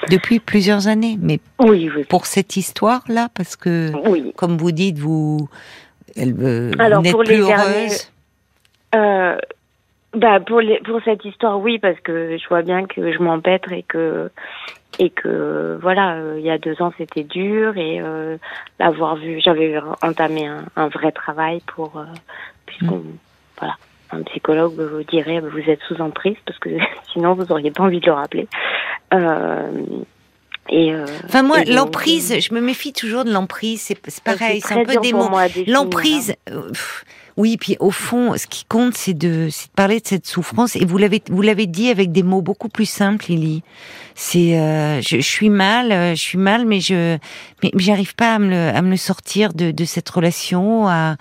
Depuis 0.10 0.39
plusieurs 0.39 0.88
années, 0.88 1.17
mais 1.21 1.39
Oui, 1.60 1.89
oui. 1.95 2.04
pour 2.04 2.26
cette 2.26 2.58
histoire-là, 2.58 3.30
parce 3.34 3.56
que, 3.56 3.91
Oui. 4.10 4.34
comme 4.36 4.58
vous 4.58 4.71
dites, 4.73 4.99
vous, 4.99 5.47
elle, 6.15 6.36
euh, 6.41 6.71
vous 6.76 6.82
Alors, 6.82 7.02
n'êtes 7.02 7.13
pour 7.13 7.23
plus 7.23 7.36
les 7.36 7.39
heureuse. 7.41 7.56
derniers- 7.58 7.89
Euh, 8.95 9.38
bah 10.13 10.39
pour 10.41 10.60
les, 10.62 10.80
pour 10.82 10.99
cette 11.04 11.23
histoire, 11.26 11.60
oui, 11.60 11.80
parce 11.80 11.99
que 12.02 12.38
je 12.38 12.47
vois 12.49 12.62
bien 12.62 12.86
que 12.86 13.12
je 13.12 13.17
m'empêtre 13.19 13.71
et 13.71 13.84
que 13.84 14.30
et 14.99 15.10
que 15.10 15.80
voilà, 15.82 16.13
euh, 16.17 16.36
il 16.38 16.45
y 16.45 16.52
a 16.52 16.60
deux 16.60 16.80
ans 16.82 16.93
c'était 16.99 17.23
dur 17.23 17.76
et 17.78 17.99
euh, 17.99 18.38
l'avoir 18.80 19.15
vu, 19.15 19.39
j'avais 19.43 19.76
entamé 20.04 20.45
un, 20.45 20.65
un 20.76 20.88
vrai 20.89 21.12
travail 21.12 21.62
pour 21.65 21.99
puisqu'on 22.67 23.02
voilà, 23.58 23.73
un 24.13 24.23
psychologue 24.23 24.73
vous 24.73 25.04
dirait 25.04 25.39
vous 25.39 25.69
êtes 25.69 25.80
sous 25.88 26.02
emprise 26.02 26.38
parce 26.45 26.60
que 26.60 26.69
sinon 27.13 27.34
vous 27.34 27.52
auriez 27.52 27.71
pas 27.71 27.84
envie 27.84 27.99
de 27.99 28.06
le 28.06 28.13
rappeler. 28.13 28.47
Euh, 29.13 29.86
et 30.69 30.93
euh, 30.93 31.06
Enfin, 31.26 31.43
moi, 31.43 31.63
l'emprise, 31.65 32.39
je 32.39 32.54
me 32.54 32.62
méfie 32.62 32.93
toujours 32.93 33.26
de 33.26 33.32
l'emprise. 33.32 33.82
C'est 33.82 34.21
pareil, 34.23 34.62
c'est 34.62 34.73
un 34.73 34.86
peu 34.86 34.95
des 35.02 35.13
mots. 35.13 35.30
définir, 35.30 35.73
L'emprise, 35.73 36.36
euh, 36.49 36.71
oui, 37.36 37.58
puis 37.58 37.78
au 37.80 37.91
fond, 37.91 38.36
ce 38.38 38.46
qui 38.48 38.65
compte, 38.65 38.96
c'est 38.96 39.13
de, 39.13 39.48
de 39.48 39.52
parler 39.76 40.00
de 40.00 40.08
cette 40.08 40.28
souffrance. 40.28 40.76
Et 40.76 40.86
vous 40.86 40.98
l'avez, 40.98 41.22
vous 41.30 41.41
l'avez 41.41 41.65
dit 41.65 41.89
avec 41.89 42.12
des 42.12 42.24
mots 42.24 42.41
beaucoup 42.41 42.69
plus 42.69 42.86
simples, 42.86 43.26
Lily. 43.30 43.63
C'est, 44.15 44.60
euh, 44.60 45.02
je, 45.02 45.17
je 45.17 45.22
suis 45.22 45.50
mal, 45.50 45.91
euh, 45.91 46.13
je 46.13 46.22
suis 46.22 46.38
mal, 46.38 46.65
mais 46.67 46.80
je, 46.80 47.17
mais, 47.63 47.72
mais 47.74 47.82
j'arrive 47.82 48.13
pas 48.13 48.36
à 48.36 48.39
me 48.39 48.50
le, 48.50 48.69
à 48.69 48.82
me 48.84 48.96
sortir 48.96 49.54
de, 49.54 49.72
de 49.72 49.86
cette 49.86 50.08
relation. 50.10 50.88
À, 50.88 51.15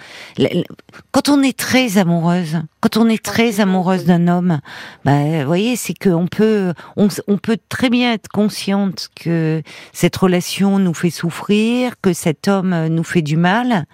quand 1.12 1.31
on 1.31 1.42
est 1.42 1.57
très 1.59 1.96
amoureuse, 1.96 2.61
quand 2.81 2.98
on 2.98 3.09
est 3.09 3.22
très 3.22 3.61
amoureuse 3.61 4.05
d'un 4.05 4.29
homme, 4.29 4.61
bah, 5.07 5.40
vous 5.40 5.46
voyez, 5.46 5.77
c'est 5.77 5.94
qu'on 5.94 6.27
peut, 6.27 6.75
on, 6.96 7.09
on 7.29 7.38
peut 7.38 7.59
très 7.70 7.88
bien 7.88 8.12
être 8.12 8.29
consciente 8.29 9.09
que 9.16 9.62
cette 9.94 10.16
relation 10.16 10.79
nous 10.79 10.94
fait 10.94 11.11
souffrir, 11.11 11.94
que 12.03 12.12
cet 12.12 12.48
homme 12.48 12.88
nous 12.88 13.05
fait 13.05 13.22
du 13.22 13.38
mal, 13.38 13.87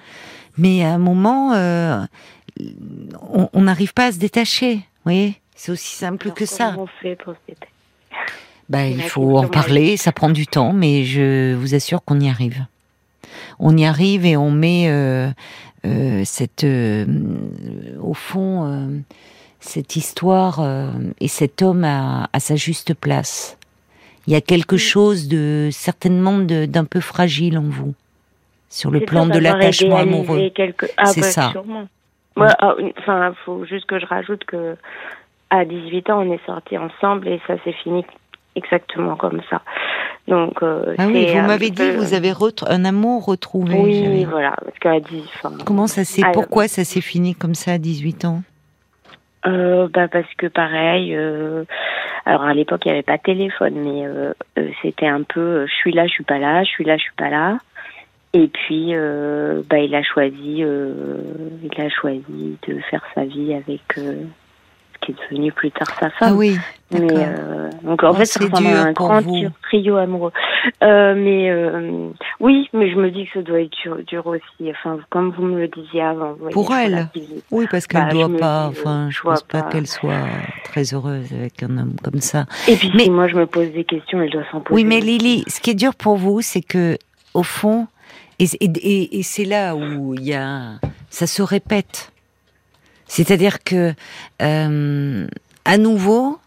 mais 0.59 0.85
à 0.85 0.92
un 0.92 0.99
moment, 0.99 1.55
euh, 1.55 2.05
on 3.53 3.62
n'arrive 3.62 3.94
pas 3.94 4.07
à 4.07 4.12
se 4.12 4.18
détacher. 4.18 4.75
Vous 4.75 5.05
voyez, 5.05 5.40
c'est 5.55 5.73
aussi 5.73 5.94
simple 5.94 6.27
alors, 6.27 6.37
que 6.37 6.47
ça. 6.47 6.75
on 6.77 6.87
fait 7.01 7.16
pour 7.16 7.35
se 7.35 7.38
détacher? 7.49 7.73
Bah, 8.68 8.81
C'est 8.83 8.90
il 8.92 9.03
faut 9.03 9.38
en 9.38 9.49
parler, 9.49 9.97
ça 9.97 10.12
prend 10.12 10.29
du 10.29 10.47
temps, 10.47 10.73
mais 10.73 11.05
je 11.05 11.55
vous 11.55 11.75
assure 11.75 12.05
qu'on 12.05 12.21
y 12.21 12.29
arrive. 12.29 12.66
On 13.59 13.77
y 13.77 13.85
arrive 13.85 14.27
et 14.27 14.37
on 14.37 14.51
met 14.51 14.88
euh, 14.88 15.31
euh, 15.87 16.23
cette, 16.25 16.64
euh, 16.64 17.07
au 18.01 18.14
fond, 18.14 19.03
cette 19.61 19.97
histoire 19.97 20.62
et 21.21 21.29
cet 21.29 21.62
homme 21.62 21.85
à, 21.85 22.29
à 22.33 22.40
sa 22.40 22.57
juste 22.57 22.94
place. 22.94 23.57
Il 24.27 24.33
y 24.33 24.37
a 24.37 24.40
quelque 24.40 24.77
chose 24.77 25.29
de 25.29 25.71
certainement 25.73 26.38
d'un 26.38 26.85
peu 26.85 27.01
fragile 27.01 27.57
en 27.57 27.62
vous 27.62 27.94
sur 28.68 28.90
le 28.90 29.00
plan 29.00 29.24
sûr 29.26 29.35
de 29.35 29.38
l'attachement 29.40 29.96
amoureux. 29.96 30.50
quelque- 30.50 30.87
Ah, 30.96 31.07
C'est 31.07 31.20
bah, 31.22 31.26
ça. 31.28 31.50
Sûrement. 31.50 31.87
Ouais, 32.37 32.48
ah, 32.61 32.74
Enfin, 32.98 33.33
faut 33.44 33.64
juste 33.64 33.87
que 33.87 33.98
je 33.98 34.07
rajoute 34.07 34.44
que 34.44 34.76
à 35.50 35.64
18 35.64 36.11
ans, 36.11 36.20
on 36.24 36.33
est 36.33 36.44
sortis 36.46 36.78
ensemble 36.78 37.26
et 37.28 37.40
ça 37.46 37.54
s'est 37.64 37.72
fini 37.72 38.04
exactement 38.54 39.16
comme 39.16 39.40
ça. 39.50 39.62
Donc, 40.28 40.62
euh, 40.62 40.94
Ah 40.98 41.07
oui, 41.07 41.26
vous 41.26 41.40
m'avez 41.40 41.70
dit, 41.70 41.76
peu- 41.83 41.96
vous 41.96 42.12
avez 42.14 42.31
retr- 42.33 42.66
un 42.70 42.85
amour 42.85 43.24
retrouvé. 43.24 43.74
Oui, 43.74 44.24
voilà, 44.24 44.54
parce 44.62 44.78
qu'à 44.78 45.00
10, 45.00 45.24
enfin, 45.37 45.52
Comment 45.64 45.87
ça 45.87 46.04
s'est, 46.04 46.22
pourquoi 46.35 46.68
ça 46.68 46.85
s'est 46.85 47.00
fini 47.00 47.35
comme 47.35 47.54
ça 47.54 47.72
à 47.72 47.78
18 47.78 48.24
ans? 48.24 48.42
Euh, 49.46 49.88
bah 49.94 50.09
parce 50.09 50.33
que 50.37 50.48
pareil, 50.48 51.14
euh, 51.14 51.64
alors 52.26 52.42
à 52.42 52.52
l'époque 52.54 52.83
il 52.85 52.88
n'y 52.88 52.92
avait 52.94 53.02
pas 53.04 53.16
de 53.18 53.22
téléphone, 53.22 53.74
mais 53.76 54.04
euh, 54.04 54.33
euh, 54.59 54.68
c'était 54.83 55.07
un 55.07 55.22
peu 55.22 55.40
euh, 55.40 55.66
je 55.68 55.72
suis 55.74 55.92
là, 55.92 56.07
je 56.09 56.12
suis 56.12 56.24
pas 56.24 56.38
là, 56.38 56.64
je 56.64 56.68
suis 56.68 56.85
là, 56.85 56.96
je 56.96 57.02
suis 57.04 57.14
pas 57.16 57.31
là. 57.31 57.59
Et 58.35 58.49
puis 58.49 58.88
euh, 58.95 59.62
bah 59.71 59.79
il 59.79 59.95
a 59.95 60.03
choisi, 60.03 60.62
euh, 60.62 61.17
il 61.62 61.81
a 61.81 61.88
choisi 61.88 62.59
de 62.69 62.79
faire 62.91 63.03
sa 63.14 63.25
vie 63.25 63.55
avec 63.55 63.81
euh, 63.97 64.23
ce 64.95 65.07
qui 65.07 65.12
est 65.12 65.14
devenu 65.31 65.51
plus 65.53 65.71
tard 65.71 65.88
sa 65.99 66.11
femme. 66.11 66.33
Ah 66.33 66.35
oui, 66.35 66.57
Mais 66.93 67.01
d'accord. 67.01 67.71
donc 67.83 68.03
en 68.05 68.11
Oh, 68.11 68.14
fait, 68.14 68.27
ça 68.27 68.41
c'est 68.41 68.51
ressemble 68.51 68.69
à 68.77 68.83
un 68.83 68.93
grand 68.93 69.21
vous. 69.23 69.31
tri- 69.41 69.49
trio 69.62 69.97
amoureux. 69.97 70.33
Mais 70.83 71.51
oui, 72.41 72.69
mais 72.75 72.91
je 72.91 72.97
me 72.97 73.11
dis 73.11 73.25
que 73.27 73.33
ça 73.35 73.43
doit 73.43 73.61
être 73.61 73.73
dur, 73.83 73.97
dur 74.07 74.27
aussi. 74.27 74.71
Enfin, 74.71 74.99
comme 75.11 75.31
vous 75.31 75.45
me 75.45 75.61
le 75.61 75.69
disiez 75.69 76.03
avant. 76.03 76.37
Pour 76.53 76.75
elle. 76.75 77.09
Oui, 77.51 77.67
parce 77.71 77.87
qu'elle 77.87 78.03
Bah, 78.03 78.09
je 78.11 78.17
doit 78.27 78.38
pas. 78.38 78.71
dis, 78.73 78.79
Enfin, 78.81 79.09
je 79.11 79.23
vois 79.23 79.33
pense 79.35 79.43
pas, 79.45 79.62
pas. 79.62 79.69
qu'elle 79.71 79.87
soit 79.87 80.27
très 80.64 80.83
heureuse 80.95 81.33
avec 81.33 81.62
un 81.62 81.79
homme 81.79 81.95
comme 82.05 82.21
ça. 82.21 82.45
Et 82.69 82.77
puis 82.77 82.91
Mais- 82.95 83.05
si 83.05 83.11
moi 83.11 83.27
je 83.29 83.37
me 83.37 83.47
pose 83.47 83.71
des 83.73 83.85
questions, 83.85 84.21
elle 84.21 84.31
doit 84.31 84.45
s'en 84.53 84.61
poser. 84.61 84.75
Oui, 84.75 84.85
mais. 84.85 85.01
Lily, 85.01 85.45
ce 85.47 85.61
qui 85.61 85.71
est 85.71 85.75
dur 85.75 85.95
pour 85.95 86.17
vous, 86.17 86.43
c'est 86.43 86.61
que 86.62 86.99
au 87.35 87.43
fond, 87.43 87.87
et, 88.38 88.44
et, 88.61 88.64
et- 88.64 89.18
et 89.18 89.22
c'est 89.22 89.44
là 89.44 89.74
où 89.77 90.14
il 90.14 90.24
y 90.24 90.35
a, 90.35 90.79
ça 91.11 91.27
se 91.27 91.42
répète. 91.42 92.12
C'est-à-dire 93.07 93.62
que 93.62 93.94
euh, 94.42 95.27
à 95.64 95.79
nouveau, 95.79 96.38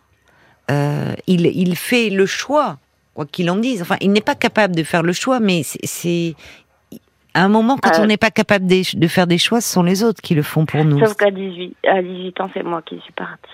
euh, 0.69 1.13
il, 1.27 1.45
il 1.47 1.75
fait 1.75 2.09
le 2.09 2.25
choix, 2.25 2.77
quoi 3.13 3.25
qu'il 3.25 3.49
en 3.49 3.55
dise. 3.57 3.81
Enfin, 3.81 3.97
il 4.01 4.11
n'est 4.11 4.21
pas 4.21 4.35
capable 4.35 4.75
de 4.75 4.83
faire 4.83 5.03
le 5.03 5.13
choix, 5.13 5.39
mais 5.39 5.63
c'est- 5.63 6.35
à 7.33 7.43
un 7.45 7.47
moment 7.49 7.77
quand 7.77 7.97
Euh. 7.97 8.03
on 8.03 8.07
n'est 8.07 8.17
pas 8.17 8.29
capable 8.31 8.67
de 8.67 9.07
faire 9.07 9.25
des 9.25 9.37
choix, 9.37 9.61
ce 9.61 9.71
sont 9.71 9.83
les 9.83 10.03
autres 10.03 10.21
qui 10.21 10.35
le 10.35 10.43
font 10.43 10.65
pour 10.65 10.83
nous. 10.85 10.99
Sauf 10.99 11.15
qu'à 11.15 11.31
18, 11.31 11.75
à 11.87 12.01
18 12.01 12.41
ans, 12.41 12.49
c'est 12.53 12.63
moi 12.63 12.81
qui 12.81 12.99
suis 12.99 13.13
partie. 13.13 13.49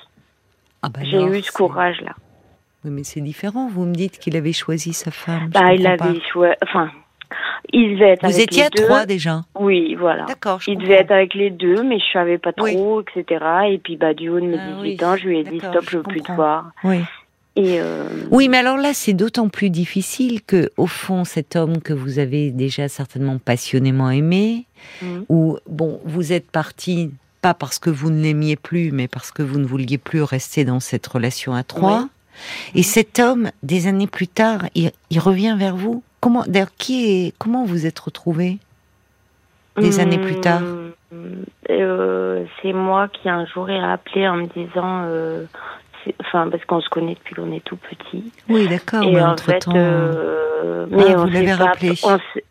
Ah 0.82 0.90
bah 0.90 1.00
J'ai 1.04 1.22
eu 1.24 1.42
ce 1.44 1.52
courage-là. 1.52 2.14
Oui, 2.84 2.92
mais 2.92 3.04
c'est 3.04 3.22
différent. 3.22 3.68
Vous 3.70 3.86
me 3.86 3.94
dites 3.94 4.20
qu'il 4.20 4.36
avait 4.36 4.54
choisi 4.54 4.94
sa 4.94 5.12
femme. 5.12 5.50
Bah, 5.50 5.74
il 5.74 5.86
avait 5.88 6.20
choisi. 6.32 6.56
Enfin, 6.64 6.90
il 7.74 7.94
devait 7.96 8.12
être 8.12 8.22
Vous 8.28 8.34
avec 8.36 8.42
étiez 8.44 8.62
les 8.62 8.66
à 8.68 8.70
deux. 8.70 8.84
trois 8.86 9.06
déjà. 9.06 9.44
Oui, 9.60 9.96
voilà. 9.96 10.26
D'accord, 10.26 10.60
Il 10.68 10.78
devait 10.78 10.96
être 10.96 11.12
avec 11.12 11.34
les 11.34 11.50
deux, 11.50 11.84
mais 11.84 12.00
je 12.00 12.06
savais 12.14 12.38
pas 12.38 12.52
Oui. 12.60 12.74
trop, 12.76 13.02
etc. 13.02 13.46
Et 13.70 13.78
puis, 13.78 13.98
bah, 13.98 14.14
du 14.14 14.30
haut 14.30 14.40
de 14.40 14.46
mes 14.46 14.58
Ah 14.60 14.74
18 14.82 14.82
oui, 14.82 15.06
ans, 15.06 15.16
je 15.18 15.28
lui 15.28 15.40
ai 15.40 15.44
dit 15.44 15.60
stop, 15.60 15.86
je 15.90 15.98
veux 15.98 16.04
plus 16.04 16.22
te 16.22 16.32
voir. 16.32 16.72
Oui. 16.84 17.00
Et 17.56 17.80
euh, 17.82 18.08
Oui, 18.30 18.50
mais 18.50 18.58
alors 18.58 18.78
là, 18.78 18.94
c'est 18.94 19.14
d'autant 19.14 19.50
plus 19.50 19.70
difficile 19.72 20.44
que, 20.44 20.70
au 20.78 20.86
fond, 20.86 21.24
cet 21.24 21.56
homme 21.56 21.82
que 21.82 21.92
vous 21.94 22.20
avez 22.20 22.52
déjà 22.52 22.88
certainement 22.88 23.40
passionnément 23.40 24.10
aimé, 24.12 24.66
Mhm. 25.02 25.26
ou 25.30 25.58
bon, 25.68 26.00
vous 26.06 26.32
êtes 26.34 26.52
parti 26.52 27.10
pas 27.42 27.56
parce 27.56 27.80
que 27.80 27.90
vous 27.90 28.12
ne 28.12 28.22
l'aimiez 28.22 28.56
plus, 28.58 28.92
mais 28.92 29.08
parce 29.08 29.32
que 29.32 29.42
vous 29.42 29.58
ne 29.60 29.66
vouliez 29.66 29.98
plus 29.98 30.22
rester 30.22 30.66
dans 30.66 30.80
cette 30.80 31.06
relation 31.08 31.54
à 31.54 31.64
trois. 31.64 32.02
Oui. 32.74 32.80
Et 32.80 32.84
cet 32.84 33.18
homme, 33.20 33.50
des 33.64 33.88
années 33.88 34.06
plus 34.06 34.28
tard, 34.28 34.66
il, 34.76 34.92
il 35.10 35.20
revient 35.20 35.56
vers 35.58 35.76
vous? 35.76 36.04
Comment, 36.20 36.44
d'ailleurs, 36.48 36.74
qui 36.78 37.28
est, 37.28 37.34
comment 37.38 37.64
vous 37.66 37.86
êtes 37.86 38.00
retrouvés 38.00 38.58
des 39.78 40.00
années 40.00 40.18
plus 40.20 40.40
tard 40.42 40.62
Hum, 41.10 41.46
euh, 41.70 42.44
C'est 42.62 42.74
moi 42.74 43.08
qui 43.08 43.30
un 43.30 43.46
jour 43.46 43.70
ai 43.70 43.80
appelé 43.80 44.28
en 44.28 44.36
me 44.36 44.48
disant, 44.48 45.04
euh, 45.06 45.46
enfin 46.20 46.50
parce 46.50 46.66
qu'on 46.66 46.82
se 46.82 46.90
connaît 46.90 47.14
depuis 47.14 47.34
qu'on 47.36 47.52
est 47.54 47.64
tout 47.64 47.78
petit. 47.78 48.32
Oui, 48.50 48.68
d'accord. 48.68 49.04
et 49.04 49.14
mais 49.14 49.22
en 49.22 49.32
entre 49.32 49.44
fait, 49.46 49.60
temps, 49.60 49.72
euh, 49.76 50.86
mais 50.90 51.14
Ah, 51.16 51.22
on 51.22 51.28
rappelé. 51.54 51.94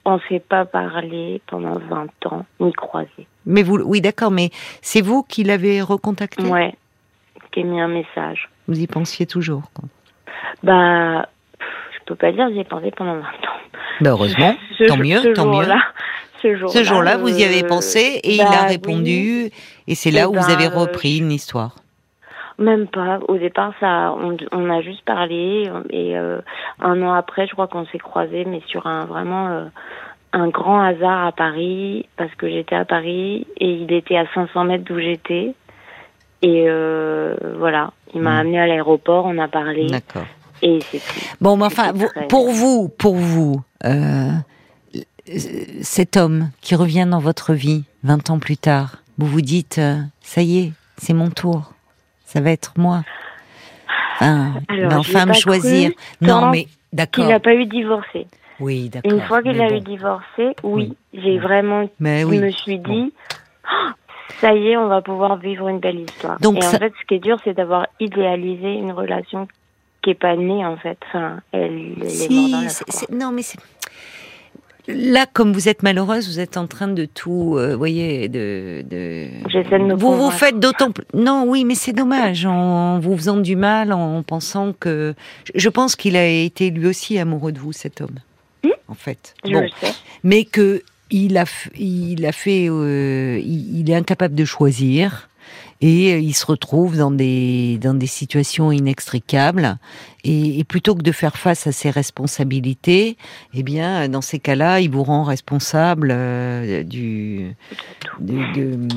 on 0.07 0.18
s'est- 0.20 0.40
pas 0.40 0.64
parlé 0.64 1.42
pendant 1.48 1.79
20 1.79 2.09
ans, 2.33 2.46
ni 2.61 2.72
croisé. 2.72 3.26
mais 3.44 3.62
vous, 3.62 3.76
oui, 3.79 4.00
d'accord. 4.00 4.31
Mais 4.31 4.50
c'est 4.81 5.02
vous 5.02 5.22
qui 5.22 5.44
l'avez 5.44 5.83
recontacté? 5.83 6.44
Ouais, 6.44 6.74
qui 7.52 7.61
ai 7.61 7.64
mis 7.64 7.81
un 7.81 7.88
message. 7.88 8.48
Vous 8.68 8.79
y 8.81 8.87
pensiez 8.87 9.26
toujours. 9.26 9.64
quoi? 9.74 9.85
Bah, 10.62 11.29
peux 12.07 12.14
pas 12.14 12.33
dire, 12.33 12.49
j'y 12.53 12.61
ai 12.61 12.64
pensé 12.64 12.90
pendant 12.97 13.14
20 13.14 13.21
ans. 13.21 13.25
Ben, 14.01 14.11
heureusement. 14.11 14.55
Ce 14.79 14.85
tant 14.85 14.97
mieux, 14.97 15.19
ce 15.21 15.29
tant 15.29 15.47
mieux. 15.47 15.66
Ce 16.69 16.85
jour-là, 16.85 17.16
vous 17.16 17.37
y 17.38 17.45
avez 17.45 17.64
euh, 17.64 17.69
pensé 17.69 18.21
et 18.23 18.35
il 18.35 18.38
bah 18.38 18.51
a 18.51 18.62
oui. 18.64 18.69
répondu. 18.69 19.51
Et 19.88 19.95
c'est 19.95 20.11
là 20.11 20.23
Eh 20.23 20.27
où 20.27 20.35
vous 20.35 20.47
ben, 20.47 20.55
avez 20.55 20.66
euh, 20.66 20.79
repris 20.79 21.19
une 21.19 21.33
histoire. 21.33 21.75
Même 22.59 22.87
pas. 22.87 23.19
Au 23.29 23.37
départ, 23.37 23.73
ça, 23.81 24.12
on, 24.19 24.37
on 24.53 24.71
a 24.71 24.81
juste 24.81 25.05
parlé 25.05 25.69
et 25.90 26.16
euh, 26.16 26.38
un 26.81 27.03
an 27.03 27.12
après, 27.14 27.47
je 27.47 27.53
crois 27.53 27.66
qu'on 27.66 27.85
s'est 27.87 27.99
croisés, 27.99 28.45
mais 28.47 28.62
sur 28.66 28.87
un 28.87 29.05
vraiment 29.07 29.49
euh, 29.49 29.64
un 30.33 30.49
grand 30.49 30.81
hasard 30.81 31.27
à 31.27 31.33
Paris 31.33 32.07
parce 32.16 32.35
que 32.37 32.49
j'étais 32.49 32.77
à 32.77 32.85
Paris 32.85 33.47
et 33.59 33.69
il 33.69 33.92
était 33.92 34.16
à 34.16 34.25
500 34.35 34.64
mètres 34.64 34.85
d'où 34.85 34.99
j'étais 34.99 35.55
et 36.42 36.64
euh, 36.69 37.35
voilà, 37.59 37.90
il 38.14 38.21
m'a 38.23 38.35
Mm. 38.37 38.40
amené 38.40 38.61
à 38.61 38.66
l'aéroport, 38.66 39.25
on 39.27 39.37
a 39.38 39.49
parlé 39.49 39.87
D'accord. 39.88 40.25
Et 40.62 40.79
c'est 40.90 40.99
tout. 40.99 41.21
Bon, 41.40 41.57
mais 41.57 41.64
enfin, 41.66 41.87
C'était 41.87 41.99
vous- 41.99 42.09
très- 42.09 42.27
pour 42.29 42.51
vous, 42.51 42.88
pour 42.88 43.14
vous, 43.16 43.62
euh, 43.85 44.31
cet 45.83 46.16
homme 46.16 46.51
qui 46.61 46.75
revient 46.75 47.07
dans 47.11 47.19
votre 47.19 47.53
vie 47.55 47.85
20 48.05 48.31
ans 48.31 48.38
plus 48.38 48.57
tard, 48.57 48.97
vous 49.19 49.27
vous 49.27 49.40
dites, 49.40 49.79
euh, 49.79 49.97
ça 50.21 50.42
y 50.42 50.59
est, 50.59 50.73
c'est 50.99 51.14
mon 51.14 51.31
tour, 51.31 51.73
ça 52.25 52.40
va 52.40 52.51
être 52.51 52.73
moi. 52.77 53.03
Enfin, 54.14 54.55
Alors, 54.69 55.01
enfin 55.01 55.27
me 55.27 55.33
choisir. 55.35 55.90
Non, 56.21 56.51
mais 56.51 56.69
d'accord. 56.92 57.25
Il 57.25 57.29
n'a 57.29 57.40
pas 57.40 57.55
eu 57.55 57.66
divorcé. 57.66 58.27
Oui, 58.61 58.88
d'accord. 58.88 59.12
Une 59.12 59.21
fois 59.23 59.42
qu'il 59.42 59.61
a 59.61 59.69
bon. 59.69 59.77
eu 59.77 59.81
divorcé, 59.81 60.25
oui, 60.38 60.53
Oui. 60.62 60.97
j'ai 61.12 61.38
vraiment, 61.38 61.88
Mais 62.01 62.21
je 62.23 62.27
oui. 62.27 62.38
me 62.38 62.51
suis 62.51 62.79
dit, 62.79 63.12
ça 64.40 64.55
y 64.55 64.69
est, 64.69 64.77
on 64.79 64.88
va 64.88 65.03
pouvoir 65.03 65.37
vivre 65.37 65.69
une 65.69 65.81
belle 65.81 66.01
histoire. 66.01 66.38
Donc 66.40 66.57
Et 66.59 66.61
ça- 66.62 66.77
en 66.77 66.79
fait, 66.79 66.92
ce 67.01 67.07
qui 67.07 67.14
est 67.14 67.19
dur, 67.19 67.37
c'est 67.45 67.53
d'avoir 67.53 67.87
idéalisé 68.01 68.73
une 68.73 68.92
relation 68.92 69.47
qui 70.07 70.11
est 70.11 70.14
pas 70.14 70.37
née, 70.37 70.64
en 70.64 70.77
fait. 70.77 70.97
Enfin, 71.09 71.40
elle, 71.51 71.95
elle 72.01 72.07
est 72.07 72.31
morte 72.31 72.51
dans 72.53 72.61
la 72.61 73.19
non, 73.19 73.33
mais 73.33 73.42
c'est. 73.42 73.59
Là, 74.88 75.27
comme 75.27 75.53
vous 75.53 75.69
êtes 75.69 75.83
malheureuse, 75.83 76.29
vous 76.29 76.38
êtes 76.38 76.57
en 76.57 76.69
train 76.69 76.87
de 76.87 77.07
tout, 77.07 77.57
euh, 77.57 77.75
voyez, 77.75 78.29
de. 78.29 78.85
de... 78.88 79.27
J'essaie 79.49 79.81
de 79.81 79.85
me 79.85 79.97
Vous 79.97 80.14
vous 80.14 80.31
faites 80.31 80.61
d'autant 80.61 80.92
plus. 80.92 81.05
Non, 81.12 81.45
oui, 81.49 81.64
mais 81.64 81.75
c'est 81.75 81.92
dommage 81.92 82.47
en 82.47 83.01
vous 83.01 83.16
faisant 83.16 83.37
du 83.38 83.57
mal, 83.57 83.92
en 83.92 84.23
pensant 84.23 84.73
que. 84.73 85.14
Je 85.57 85.69
pense 85.69 85.97
qu'il 85.97 86.16
a 86.16 86.25
été 86.29 86.71
lui 86.71 86.87
aussi 86.87 87.19
amoureux 87.19 87.51
de 87.51 87.59
vous, 87.59 87.73
cet 87.73 88.01
homme. 88.01 88.19
En 88.87 88.95
fait. 88.95 89.35
Je 89.45 89.51
Bon. 89.51 89.61
le 89.62 89.69
sais. 89.81 89.92
mais 90.23 90.45
que 90.45 90.83
il 91.11 91.37
a, 91.37 91.45
il 91.77 92.25
a 92.25 92.31
fait, 92.31 92.69
euh, 92.69 93.40
il, 93.42 93.81
il 93.81 93.90
est 93.90 93.95
incapable 93.97 94.37
de 94.37 94.45
choisir 94.45 95.29
et 95.81 96.12
euh, 96.12 96.19
il 96.19 96.35
se 96.35 96.47
retrouve 96.47 96.97
dans 96.97 97.11
des 97.11 97.79
dans 97.79 97.95
des 97.95 98.07
situations 98.07 98.73
inextricables 98.73 99.79
et, 100.25 100.59
et 100.59 100.65
plutôt 100.65 100.95
que 100.95 101.03
de 101.03 101.12
faire 101.12 101.37
face 101.37 101.67
à 101.67 101.73
ses 101.73 101.91
responsabilités, 101.91 103.17
eh 103.55 103.62
bien 103.62 104.09
dans 104.09 104.23
ces 104.23 104.39
cas-là, 104.39 104.81
il 104.81 104.91
vous 104.91 105.05
rend 105.05 105.25
responsable 105.25 106.11
euh, 106.12 106.83
du 106.83 107.55
d'une 108.21 108.89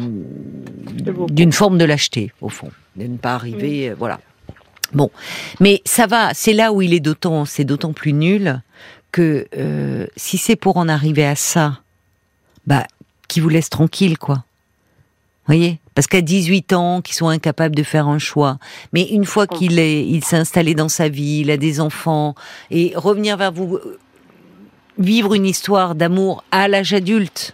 forme 1.52 1.78
de 1.78 1.86
lâcheté 1.86 2.32
au 2.42 2.50
fond, 2.50 2.72
de 2.96 3.06
ne 3.06 3.18
pas 3.18 3.34
arriver, 3.34 3.89
euh, 3.89 3.96
voilà. 3.98 4.20
Bon, 4.94 5.12
mais 5.60 5.82
ça 5.86 6.08
va, 6.08 6.34
c'est 6.34 6.54
là 6.54 6.74
où 6.74 6.82
il 6.82 6.94
est 6.94 7.00
d'autant, 7.00 7.46
c'est 7.46 7.63
d'autant 7.63 7.94
plus 7.94 8.13
nul 8.13 8.62
que 9.12 9.48
euh, 9.56 10.08
si 10.15 10.38
c'est 10.38 10.56
pour 10.56 10.78
en 10.78 10.88
arriver 10.88 11.26
à 11.26 11.36
ça, 11.36 11.80
bah, 12.65 12.86
qui 13.28 13.39
vous 13.39 13.50
laisse 13.50 13.70
tranquille, 13.70 14.18
quoi. 14.18 14.44
Voyez? 15.46 15.80
Parce 15.99 16.07
qu'à 16.07 16.21
18 16.21 16.71
ans, 16.71 17.01
qu'ils 17.01 17.15
sont 17.15 17.27
incapables 17.27 17.75
de 17.75 17.83
faire 17.83 18.07
un 18.07 18.19
choix. 18.19 18.57
Mais 18.93 19.03
une 19.09 19.25
fois 19.25 19.47
qu'il 19.47 19.79
est, 19.79 20.05
il 20.07 20.23
s'est 20.23 20.38
installé 20.38 20.73
dans 20.73 20.88
sa 20.88 21.09
vie, 21.09 21.41
il 21.41 21.51
a 21.51 21.57
des 21.57 21.81
enfants, 21.81 22.35
et 22.71 22.93
revenir 22.95 23.35
vers 23.35 23.51
vous, 23.51 23.75
euh, 23.75 23.99
vivre 24.97 25.33
une 25.33 25.45
histoire 25.45 25.95
d'amour 25.95 26.45
à 26.51 26.69
l'âge 26.69 26.93
adulte, 26.93 27.53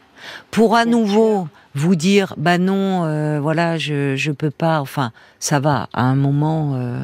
pour 0.51 0.75
à 0.75 0.85
nouveau 0.85 1.47
vous 1.73 1.95
dire, 1.95 2.35
bah 2.37 2.59
non, 2.59 3.05
euh, 3.05 3.39
voilà, 3.39 3.79
je, 3.79 4.15
je 4.15 4.31
peux 4.31 4.51
pas, 4.51 4.79
enfin, 4.79 5.11
ça 5.39 5.59
va, 5.59 5.89
à 5.91 6.03
un 6.03 6.15
moment, 6.15 6.75
euh, 6.75 6.99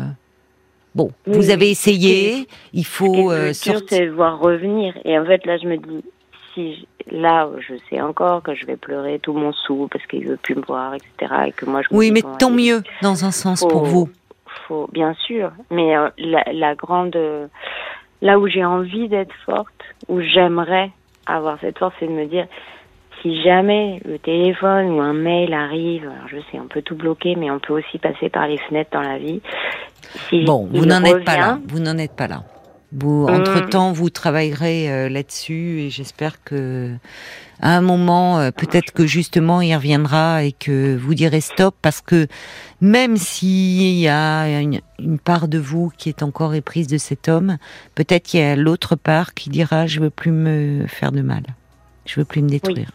bon, 0.93 1.09
Oui, 1.25 1.33
vous 1.35 1.49
avez 1.49 1.65
oui. 1.65 1.71
essayé, 1.71 2.47
il 2.73 2.85
faut 2.85 3.31
euh, 3.31 3.47
le 3.47 3.53
dur, 3.53 3.79
sortir. 3.79 4.13
voir 4.13 4.37
revenir. 4.39 4.93
Et 5.05 5.17
en 5.17 5.25
fait, 5.25 5.43
là, 5.47 5.57
je 5.57 5.67
me 5.67 5.77
dis, 5.77 6.03
si 6.53 6.87
là, 7.11 7.47
je 7.59 7.73
sais 7.89 8.01
encore 8.01 8.43
que 8.43 8.53
je 8.55 8.65
vais 8.65 8.77
pleurer 8.77 9.19
tout 9.19 9.33
mon 9.33 9.51
sou 9.53 9.87
parce 9.91 10.05
qu'il 10.07 10.27
veut 10.27 10.37
plus 10.37 10.55
me 10.55 10.61
voir, 10.61 10.93
etc. 10.93 11.33
Et 11.47 11.51
que 11.51 11.65
moi, 11.65 11.81
je 11.81 11.87
Oui, 11.91 12.11
mais 12.11 12.21
tant 12.39 12.49
mieux, 12.51 12.83
dans 13.01 13.25
un 13.25 13.31
sens, 13.31 13.61
faut- 13.61 13.67
pour 13.67 13.85
vous. 13.85 14.09
faut, 14.67 14.89
bien 14.91 15.13
sûr. 15.13 15.51
Mais 15.69 15.95
euh, 15.97 16.09
la, 16.17 16.43
la 16.53 16.75
grande, 16.75 17.15
euh, 17.15 17.47
là 18.21 18.37
où 18.39 18.47
j'ai 18.47 18.65
envie 18.65 19.07
d'être 19.07 19.33
forte, 19.45 19.83
où 20.07 20.19
j'aimerais 20.21 20.91
avoir 21.25 21.57
cette 21.61 21.77
force, 21.79 21.93
c'est 21.99 22.07
de 22.07 22.11
me 22.11 22.25
dire, 22.25 22.47
si 23.21 23.41
jamais 23.43 24.01
le 24.05 24.17
téléphone 24.19 24.91
ou 24.91 24.99
un 25.01 25.13
mail 25.13 25.53
arrive, 25.53 26.03
alors 26.03 26.27
je 26.27 26.37
sais, 26.51 26.59
on 26.59 26.67
peut 26.67 26.81
tout 26.81 26.95
bloquer, 26.95 27.35
mais 27.35 27.51
on 27.51 27.59
peut 27.59 27.73
aussi 27.73 27.97
passer 27.99 28.29
par 28.29 28.47
les 28.47 28.57
fenêtres 28.57 28.89
dans 28.91 29.01
la 29.01 29.17
vie. 29.19 29.41
Si 30.29 30.43
Bon, 30.43 30.67
vous 30.71 30.85
n'en 30.85 31.03
êtes 31.03 31.23
pas 31.23 31.37
là. 31.37 31.59
Vous 31.67 31.79
n'en 31.79 31.97
êtes 31.97 32.15
pas 32.15 32.27
là. 32.27 32.43
Vous, 32.93 33.25
Hum. 33.27 33.41
entre-temps, 33.41 33.93
vous 33.93 34.09
travaillerez 34.09 34.91
euh, 34.91 35.09
là-dessus 35.09 35.79
et 35.79 35.89
j'espère 35.89 36.43
que 36.43 36.91
à 37.61 37.77
un 37.77 37.81
moment, 37.81 38.39
euh, 38.39 38.51
peut-être 38.51 38.91
que 38.91 39.05
justement, 39.05 39.61
il 39.61 39.73
reviendra 39.75 40.43
et 40.43 40.51
que 40.51 40.97
vous 40.97 41.13
direz 41.13 41.41
stop 41.41 41.75
parce 41.81 42.01
que 42.01 42.27
même 42.81 43.17
s'il 43.17 43.97
y 43.99 44.07
a 44.07 44.59
une, 44.59 44.81
une 44.99 45.19
part 45.19 45.47
de 45.47 45.59
vous 45.59 45.91
qui 45.97 46.09
est 46.09 46.23
encore 46.23 46.53
éprise 46.55 46.87
de 46.87 46.97
cet 46.97 47.29
homme, 47.29 47.57
peut-être 47.95 48.23
qu'il 48.23 48.39
y 48.39 48.43
a 48.43 48.55
l'autre 48.55 48.95
part 48.95 49.33
qui 49.35 49.49
dira 49.49 49.85
je 49.87 49.99
veux 49.99 50.09
plus 50.09 50.31
me 50.31 50.85
faire 50.87 51.11
de 51.11 51.21
mal. 51.21 51.43
Je 52.05 52.19
veux 52.19 52.25
plus 52.25 52.41
me 52.41 52.49
détruire. 52.49 52.91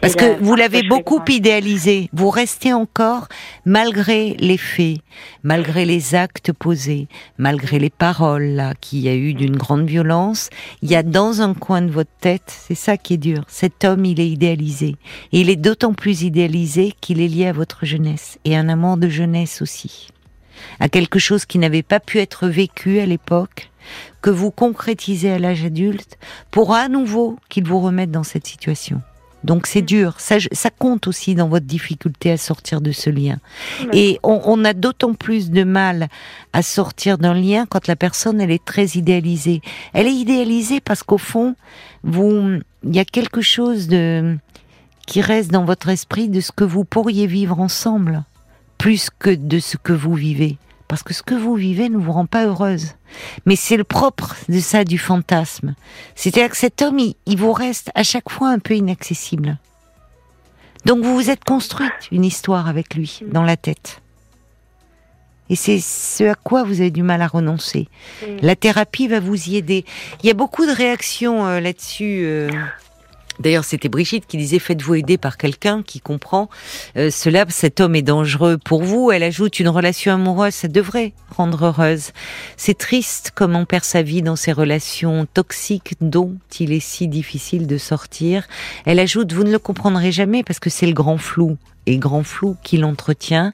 Parce 0.00 0.14
que 0.14 0.40
vous 0.40 0.54
l'avez 0.54 0.82
beaucoup 0.82 1.20
idéalisé. 1.28 2.08
Vous 2.12 2.30
restez 2.30 2.72
encore, 2.72 3.28
malgré 3.64 4.34
les 4.38 4.56
faits, 4.56 4.98
malgré 5.42 5.84
les 5.84 6.14
actes 6.14 6.52
posés, 6.52 7.08
malgré 7.36 7.78
les 7.78 7.90
paroles 7.90 8.44
là 8.44 8.74
qu'il 8.80 9.00
y 9.00 9.08
a 9.08 9.14
eu 9.14 9.34
d'une 9.34 9.56
grande 9.56 9.86
violence, 9.86 10.50
il 10.82 10.90
y 10.90 10.96
a 10.96 11.02
dans 11.02 11.42
un 11.42 11.54
coin 11.54 11.82
de 11.82 11.90
votre 11.90 12.10
tête, 12.20 12.54
c'est 12.66 12.74
ça 12.74 12.96
qui 12.96 13.14
est 13.14 13.18
dur. 13.18 13.44
Cet 13.48 13.84
homme, 13.84 14.04
il 14.04 14.20
est 14.20 14.28
idéalisé. 14.28 14.96
Et 15.32 15.40
il 15.40 15.50
est 15.50 15.56
d'autant 15.56 15.92
plus 15.92 16.22
idéalisé 16.22 16.92
qu'il 17.00 17.20
est 17.20 17.28
lié 17.28 17.46
à 17.46 17.52
votre 17.52 17.84
jeunesse 17.84 18.38
et 18.44 18.56
un 18.56 18.68
amour 18.68 18.96
de 18.96 19.08
jeunesse 19.08 19.62
aussi. 19.62 20.08
À 20.80 20.88
quelque 20.88 21.18
chose 21.18 21.44
qui 21.44 21.58
n'avait 21.58 21.82
pas 21.82 22.00
pu 22.00 22.18
être 22.18 22.48
vécu 22.48 22.98
à 22.98 23.06
l'époque, 23.06 23.70
que 24.20 24.30
vous 24.30 24.50
concrétisez 24.50 25.30
à 25.30 25.38
l'âge 25.38 25.64
adulte, 25.64 26.18
pour 26.50 26.74
à 26.74 26.88
nouveau 26.88 27.38
qu'il 27.48 27.64
vous 27.64 27.80
remette 27.80 28.10
dans 28.10 28.24
cette 28.24 28.46
situation. 28.46 29.00
Donc 29.44 29.66
c'est 29.66 29.82
dur, 29.82 30.14
ça, 30.18 30.36
ça 30.52 30.70
compte 30.70 31.06
aussi 31.06 31.34
dans 31.34 31.48
votre 31.48 31.66
difficulté 31.66 32.32
à 32.32 32.36
sortir 32.36 32.80
de 32.80 32.90
ce 32.90 33.08
lien. 33.08 33.38
Et 33.92 34.18
on, 34.22 34.40
on 34.44 34.64
a 34.64 34.72
d'autant 34.72 35.14
plus 35.14 35.50
de 35.50 35.62
mal 35.62 36.08
à 36.52 36.62
sortir 36.62 37.18
d'un 37.18 37.34
lien 37.34 37.64
quand 37.66 37.86
la 37.86 37.96
personne 37.96 38.40
elle 38.40 38.50
est 38.50 38.64
très 38.64 38.86
idéalisée. 38.96 39.62
Elle 39.92 40.08
est 40.08 40.14
idéalisée 40.14 40.80
parce 40.80 41.02
qu'au 41.02 41.18
fond, 41.18 41.54
vous, 42.02 42.58
il 42.84 42.96
y 42.96 42.98
a 42.98 43.04
quelque 43.04 43.40
chose 43.40 43.86
de 43.88 44.36
qui 45.06 45.22
reste 45.22 45.50
dans 45.50 45.64
votre 45.64 45.88
esprit 45.88 46.28
de 46.28 46.40
ce 46.40 46.52
que 46.52 46.64
vous 46.64 46.84
pourriez 46.84 47.26
vivre 47.26 47.60
ensemble, 47.60 48.24
plus 48.76 49.08
que 49.18 49.30
de 49.30 49.58
ce 49.58 49.78
que 49.78 49.94
vous 49.94 50.14
vivez. 50.14 50.58
Parce 50.88 51.02
que 51.02 51.12
ce 51.12 51.22
que 51.22 51.34
vous 51.34 51.54
vivez 51.54 51.90
ne 51.90 51.98
vous 51.98 52.12
rend 52.12 52.26
pas 52.26 52.46
heureuse. 52.46 52.94
Mais 53.46 53.56
c'est 53.56 53.76
le 53.76 53.84
propre 53.84 54.34
de 54.48 54.58
ça, 54.58 54.84
du 54.84 54.98
fantasme. 54.98 55.74
C'est-à-dire 56.14 56.50
que 56.50 56.56
cet 56.56 56.80
homme, 56.82 56.98
il, 56.98 57.14
il 57.26 57.38
vous 57.38 57.52
reste 57.52 57.90
à 57.94 58.02
chaque 58.02 58.30
fois 58.30 58.48
un 58.48 58.58
peu 58.58 58.74
inaccessible. 58.74 59.58
Donc 60.86 61.04
vous 61.04 61.14
vous 61.14 61.28
êtes 61.30 61.44
construite 61.44 61.92
une 62.10 62.24
histoire 62.24 62.68
avec 62.68 62.94
lui 62.94 63.20
dans 63.30 63.42
la 63.42 63.56
tête. 63.56 64.00
Et 65.50 65.56
c'est 65.56 65.80
ce 65.80 66.24
à 66.24 66.34
quoi 66.34 66.62
vous 66.62 66.80
avez 66.80 66.90
du 66.90 67.02
mal 67.02 67.22
à 67.22 67.26
renoncer. 67.26 67.88
Mm. 68.22 68.26
La 68.42 68.56
thérapie 68.56 69.08
va 69.08 69.20
vous 69.20 69.48
y 69.48 69.56
aider. 69.56 69.84
Il 70.22 70.26
y 70.26 70.30
a 70.30 70.34
beaucoup 70.34 70.66
de 70.66 70.72
réactions 70.72 71.46
euh, 71.46 71.60
là-dessus. 71.60 72.22
euh. 72.24 72.50
D'ailleurs, 73.40 73.64
c'était 73.64 73.88
Brigitte 73.88 74.26
qui 74.26 74.36
disait 74.36 74.58
faites-vous 74.58 74.96
aider 74.96 75.18
par 75.18 75.36
quelqu'un 75.36 75.82
qui 75.82 76.00
comprend 76.00 76.48
euh, 76.96 77.10
cela. 77.10 77.44
Cet 77.48 77.80
homme 77.80 77.94
est 77.94 78.02
dangereux 78.02 78.58
pour 78.58 78.82
vous. 78.82 79.10
Elle 79.12 79.22
ajoute 79.22 79.60
une 79.60 79.68
relation 79.68 80.12
amoureuse, 80.12 80.54
ça 80.54 80.68
devrait 80.68 81.12
rendre 81.36 81.66
heureuse. 81.66 82.10
C'est 82.56 82.76
triste 82.76 83.32
comme 83.34 83.54
on 83.54 83.64
perd 83.64 83.84
sa 83.84 84.02
vie 84.02 84.22
dans 84.22 84.36
ces 84.36 84.52
relations 84.52 85.26
toxiques 85.32 85.94
dont 86.00 86.36
il 86.58 86.72
est 86.72 86.80
si 86.80 87.08
difficile 87.08 87.66
de 87.66 87.78
sortir. 87.78 88.46
Elle 88.84 88.98
ajoute 88.98 89.32
vous 89.32 89.44
ne 89.44 89.52
le 89.52 89.58
comprendrez 89.58 90.12
jamais 90.12 90.42
parce 90.42 90.58
que 90.58 90.70
c'est 90.70 90.86
le 90.86 90.92
grand 90.92 91.18
flou 91.18 91.56
et 91.88 91.98
grand 91.98 92.22
flou 92.22 92.56
qui 92.62 92.76
l'entretient. 92.76 93.52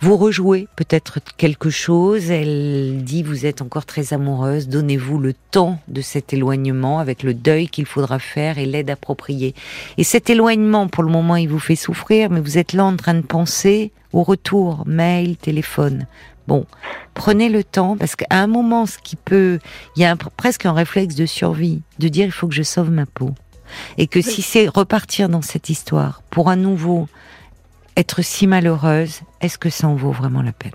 Vous 0.00 0.16
rejouez 0.16 0.68
peut-être 0.76 1.18
quelque 1.36 1.70
chose. 1.70 2.30
Elle 2.30 3.02
dit 3.02 3.24
vous 3.24 3.46
êtes 3.46 3.62
encore 3.62 3.84
très 3.84 4.12
amoureuse. 4.12 4.68
Donnez-vous 4.68 5.18
le 5.18 5.34
temps 5.50 5.80
de 5.88 6.00
cet 6.00 6.32
éloignement 6.32 7.00
avec 7.00 7.24
le 7.24 7.34
deuil 7.34 7.68
qu'il 7.68 7.84
faudra 7.84 8.20
faire 8.20 8.58
et 8.58 8.66
l'aide 8.66 8.90
appropriée. 8.90 9.54
Et 9.96 10.04
cet 10.04 10.30
éloignement, 10.30 10.86
pour 10.86 11.02
le 11.02 11.10
moment, 11.10 11.34
il 11.34 11.48
vous 11.48 11.58
fait 11.58 11.74
souffrir, 11.76 12.30
mais 12.30 12.40
vous 12.40 12.58
êtes 12.58 12.74
là 12.74 12.84
en 12.84 12.94
train 12.96 13.14
de 13.14 13.22
penser 13.22 13.90
au 14.12 14.22
retour, 14.22 14.84
mail, 14.86 15.36
téléphone. 15.36 16.06
Bon, 16.46 16.64
prenez 17.12 17.48
le 17.48 17.64
temps 17.64 17.96
parce 17.96 18.14
qu'à 18.14 18.26
un 18.30 18.46
moment, 18.46 18.86
ce 18.86 18.98
qui 18.98 19.16
peut, 19.16 19.58
il 19.96 20.02
y 20.02 20.04
a 20.04 20.12
un- 20.12 20.16
presque 20.16 20.64
un 20.64 20.72
réflexe 20.72 21.14
de 21.16 21.26
survie, 21.26 21.82
de 21.98 22.08
dire 22.08 22.24
il 22.24 22.32
faut 22.32 22.46
que 22.46 22.54
je 22.54 22.62
sauve 22.62 22.90
ma 22.90 23.04
peau. 23.04 23.32
Et 23.98 24.06
que 24.06 24.22
si 24.22 24.40
c'est 24.40 24.66
repartir 24.66 25.28
dans 25.28 25.42
cette 25.42 25.68
histoire 25.68 26.22
pour 26.30 26.48
à 26.48 26.56
nouveau 26.56 27.06
être 27.98 28.22
si 28.22 28.46
malheureuse, 28.46 29.22
est-ce 29.40 29.58
que 29.58 29.70
ça 29.70 29.88
en 29.88 29.96
vaut 29.96 30.12
vraiment 30.12 30.40
la 30.40 30.52
peine? 30.52 30.72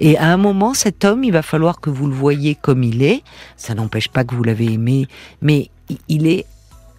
Et 0.00 0.16
à 0.16 0.32
un 0.32 0.38
moment, 0.38 0.72
cet 0.72 1.04
homme, 1.04 1.24
il 1.24 1.32
va 1.32 1.42
falloir 1.42 1.80
que 1.80 1.90
vous 1.90 2.06
le 2.06 2.14
voyez 2.14 2.54
comme 2.54 2.82
il 2.82 3.02
est. 3.02 3.22
Ça 3.56 3.74
n'empêche 3.74 4.08
pas 4.08 4.24
que 4.24 4.34
vous 4.34 4.42
l'avez 4.42 4.72
aimé, 4.72 5.08
mais 5.42 5.70
il 6.08 6.26
est 6.26 6.46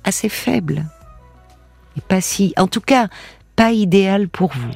assez 0.03 0.29
faible. 0.29 0.85
Et 1.97 2.01
pas 2.01 2.21
si, 2.21 2.53
en 2.57 2.67
tout 2.67 2.81
cas, 2.81 3.07
pas 3.55 3.71
idéal 3.71 4.29
pour 4.29 4.51
vous. 4.53 4.71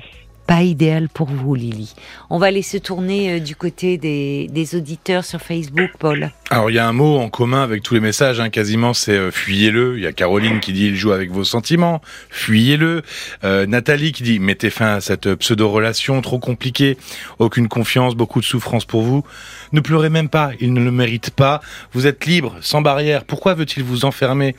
Pas 0.53 0.61
idéal 0.61 1.09
pour 1.09 1.29
vous, 1.31 1.55
Lily. 1.55 1.95
On 2.29 2.37
va 2.37 2.45
aller 2.45 2.61
se 2.61 2.77
tourner 2.77 3.31
euh, 3.31 3.39
du 3.39 3.55
côté 3.55 3.97
des, 3.97 4.47
des, 4.51 4.75
auditeurs 4.75 5.25
sur 5.25 5.41
Facebook, 5.41 5.89
Paul. 5.97 6.29
Alors 6.51 6.69
il 6.69 6.75
y 6.75 6.77
a 6.77 6.87
un 6.87 6.93
mot 6.93 7.17
en 7.17 7.29
commun 7.29 7.63
avec 7.63 7.81
tous 7.81 7.95
les 7.95 7.99
messages, 7.99 8.39
hein, 8.39 8.51
quasiment, 8.51 8.93
c'est 8.93 9.17
euh, 9.17 9.31
fuyez-le. 9.31 9.97
Il 9.97 10.03
y 10.03 10.05
a 10.05 10.13
Caroline 10.13 10.59
qui 10.59 10.71
dit 10.71 10.85
il 10.85 10.95
joue 10.95 11.11
avec 11.11 11.31
vos 11.31 11.43
sentiments, 11.43 12.03
fuyez-le. 12.29 13.01
Euh, 13.43 13.65
Nathalie 13.65 14.11
qui 14.11 14.21
dit 14.21 14.37
mettez 14.37 14.69
fin 14.69 14.93
à 14.93 15.01
cette 15.01 15.33
pseudo-relation 15.33 16.21
trop 16.21 16.37
compliquée, 16.37 16.99
aucune 17.39 17.67
confiance, 17.67 18.13
beaucoup 18.13 18.39
de 18.39 18.45
souffrance 18.45 18.85
pour 18.85 19.01
vous. 19.01 19.23
Ne 19.73 19.79
pleurez 19.79 20.11
même 20.11 20.29
pas, 20.29 20.51
il 20.59 20.71
ne 20.71 20.79
le 20.79 20.91
mérite 20.91 21.31
pas. 21.31 21.59
Vous 21.93 22.05
êtes 22.05 22.27
libre, 22.27 22.55
sans 22.61 22.81
barrière. 22.81 23.25
Pourquoi 23.25 23.55
veut-il 23.55 23.81
vous 23.81 24.05
enfermer 24.05 24.55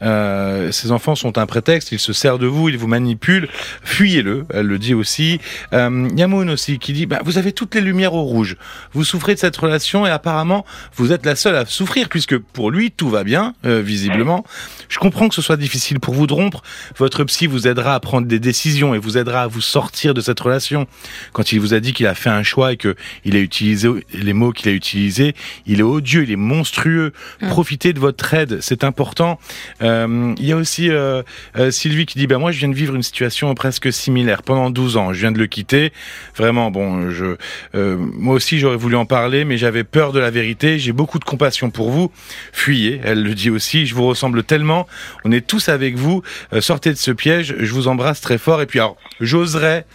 euh, 0.00 0.72
Ces 0.72 0.90
enfants 0.90 1.14
sont 1.14 1.36
un 1.36 1.44
prétexte, 1.44 1.92
il 1.92 1.98
se 1.98 2.14
sert 2.14 2.38
de 2.38 2.46
vous, 2.46 2.70
il 2.70 2.78
vous 2.78 2.86
manipule. 2.86 3.50
Fuyez-le, 3.82 4.46
elle 4.48 4.66
le 4.66 4.78
dit 4.78 4.94
aussi. 4.94 5.38
Euh, 5.74 6.08
Yamoun 6.16 6.48
aussi 6.48 6.78
qui 6.78 6.94
dit, 6.94 7.04
bah, 7.04 7.20
vous 7.26 7.36
avez 7.36 7.52
toutes 7.52 7.74
les 7.74 7.82
lumières 7.82 8.14
au 8.14 8.22
rouge. 8.22 8.56
Vous 8.94 9.04
souffrez 9.04 9.34
de 9.34 9.38
cette 9.38 9.54
relation 9.54 10.06
et 10.06 10.10
apparemment, 10.10 10.64
vous 10.96 11.12
êtes 11.12 11.26
la 11.26 11.36
seule 11.36 11.56
à 11.56 11.66
souffrir 11.66 12.08
puisque 12.08 12.38
pour 12.38 12.70
lui, 12.70 12.90
tout 12.90 13.10
va 13.10 13.22
bien, 13.22 13.54
euh, 13.66 13.82
visiblement. 13.82 14.46
Je 14.88 14.98
comprends 14.98 15.28
que 15.28 15.34
ce 15.34 15.42
soit 15.42 15.58
difficile 15.58 16.00
pour 16.00 16.14
vous 16.14 16.26
de 16.26 16.32
rompre. 16.32 16.62
Votre 16.96 17.24
psy 17.24 17.46
vous 17.46 17.68
aidera 17.68 17.94
à 17.94 18.00
prendre 18.00 18.26
des 18.26 18.40
décisions 18.40 18.94
et 18.94 18.98
vous 18.98 19.18
aidera 19.18 19.42
à 19.42 19.46
vous 19.46 19.60
sortir 19.60 20.14
de 20.14 20.22
cette 20.22 20.40
relation. 20.40 20.86
Quand 21.34 21.52
il 21.52 21.60
vous 21.60 21.74
a 21.74 21.80
dit 21.80 21.92
qu'il 21.92 22.06
a 22.06 22.14
fait 22.14 22.30
un 22.30 22.42
choix 22.42 22.72
et 22.72 22.78
qu'il 22.78 23.36
a 23.36 23.40
utilisé 23.40 23.90
les 24.14 24.32
mots 24.32 24.53
qu'il 24.54 24.70
a 24.70 24.72
utilisé, 24.72 25.34
il 25.66 25.80
est 25.80 25.84
odieux, 25.84 26.22
il 26.22 26.30
est 26.30 26.36
monstrueux. 26.36 27.12
Mmh. 27.42 27.48
Profitez 27.48 27.92
de 27.92 28.00
votre 28.00 28.32
aide, 28.32 28.58
c'est 28.60 28.84
important. 28.84 29.38
Euh, 29.82 30.34
il 30.38 30.46
y 30.46 30.52
a 30.52 30.56
aussi 30.56 30.90
euh, 30.90 31.22
euh, 31.56 31.70
Sylvie 31.70 32.06
qui 32.06 32.18
dit 32.18 32.26
ben 32.26 32.38
moi 32.38 32.52
je 32.52 32.58
viens 32.58 32.68
de 32.68 32.74
vivre 32.74 32.94
une 32.94 33.02
situation 33.02 33.54
presque 33.54 33.92
similaire 33.92 34.42
pendant 34.42 34.70
12 34.70 34.96
ans. 34.96 35.12
Je 35.12 35.20
viens 35.20 35.32
de 35.32 35.38
le 35.38 35.46
quitter. 35.46 35.92
Vraiment 36.36 36.70
bon, 36.70 37.10
je 37.10 37.36
euh, 37.74 37.96
moi 37.98 38.34
aussi 38.34 38.58
j'aurais 38.58 38.76
voulu 38.76 38.96
en 38.96 39.06
parler, 39.06 39.44
mais 39.44 39.56
j'avais 39.56 39.84
peur 39.84 40.12
de 40.12 40.18
la 40.18 40.30
vérité. 40.30 40.78
J'ai 40.78 40.92
beaucoup 40.92 41.18
de 41.18 41.24
compassion 41.24 41.70
pour 41.70 41.90
vous. 41.90 42.10
Fuyez, 42.52 43.00
elle 43.04 43.22
le 43.22 43.34
dit 43.34 43.50
aussi. 43.50 43.86
Je 43.86 43.94
vous 43.94 44.06
ressemble 44.06 44.42
tellement. 44.44 44.86
On 45.24 45.32
est 45.32 45.46
tous 45.46 45.68
avec 45.68 45.96
vous. 45.96 46.22
Sortez 46.60 46.90
de 46.90 46.98
ce 46.98 47.10
piège. 47.10 47.56
Je 47.58 47.72
vous 47.72 47.88
embrasse 47.88 48.20
très 48.20 48.38
fort. 48.38 48.62
Et 48.62 48.66
puis 48.66 48.78
alors, 48.78 48.96
j'oserais 49.20 49.86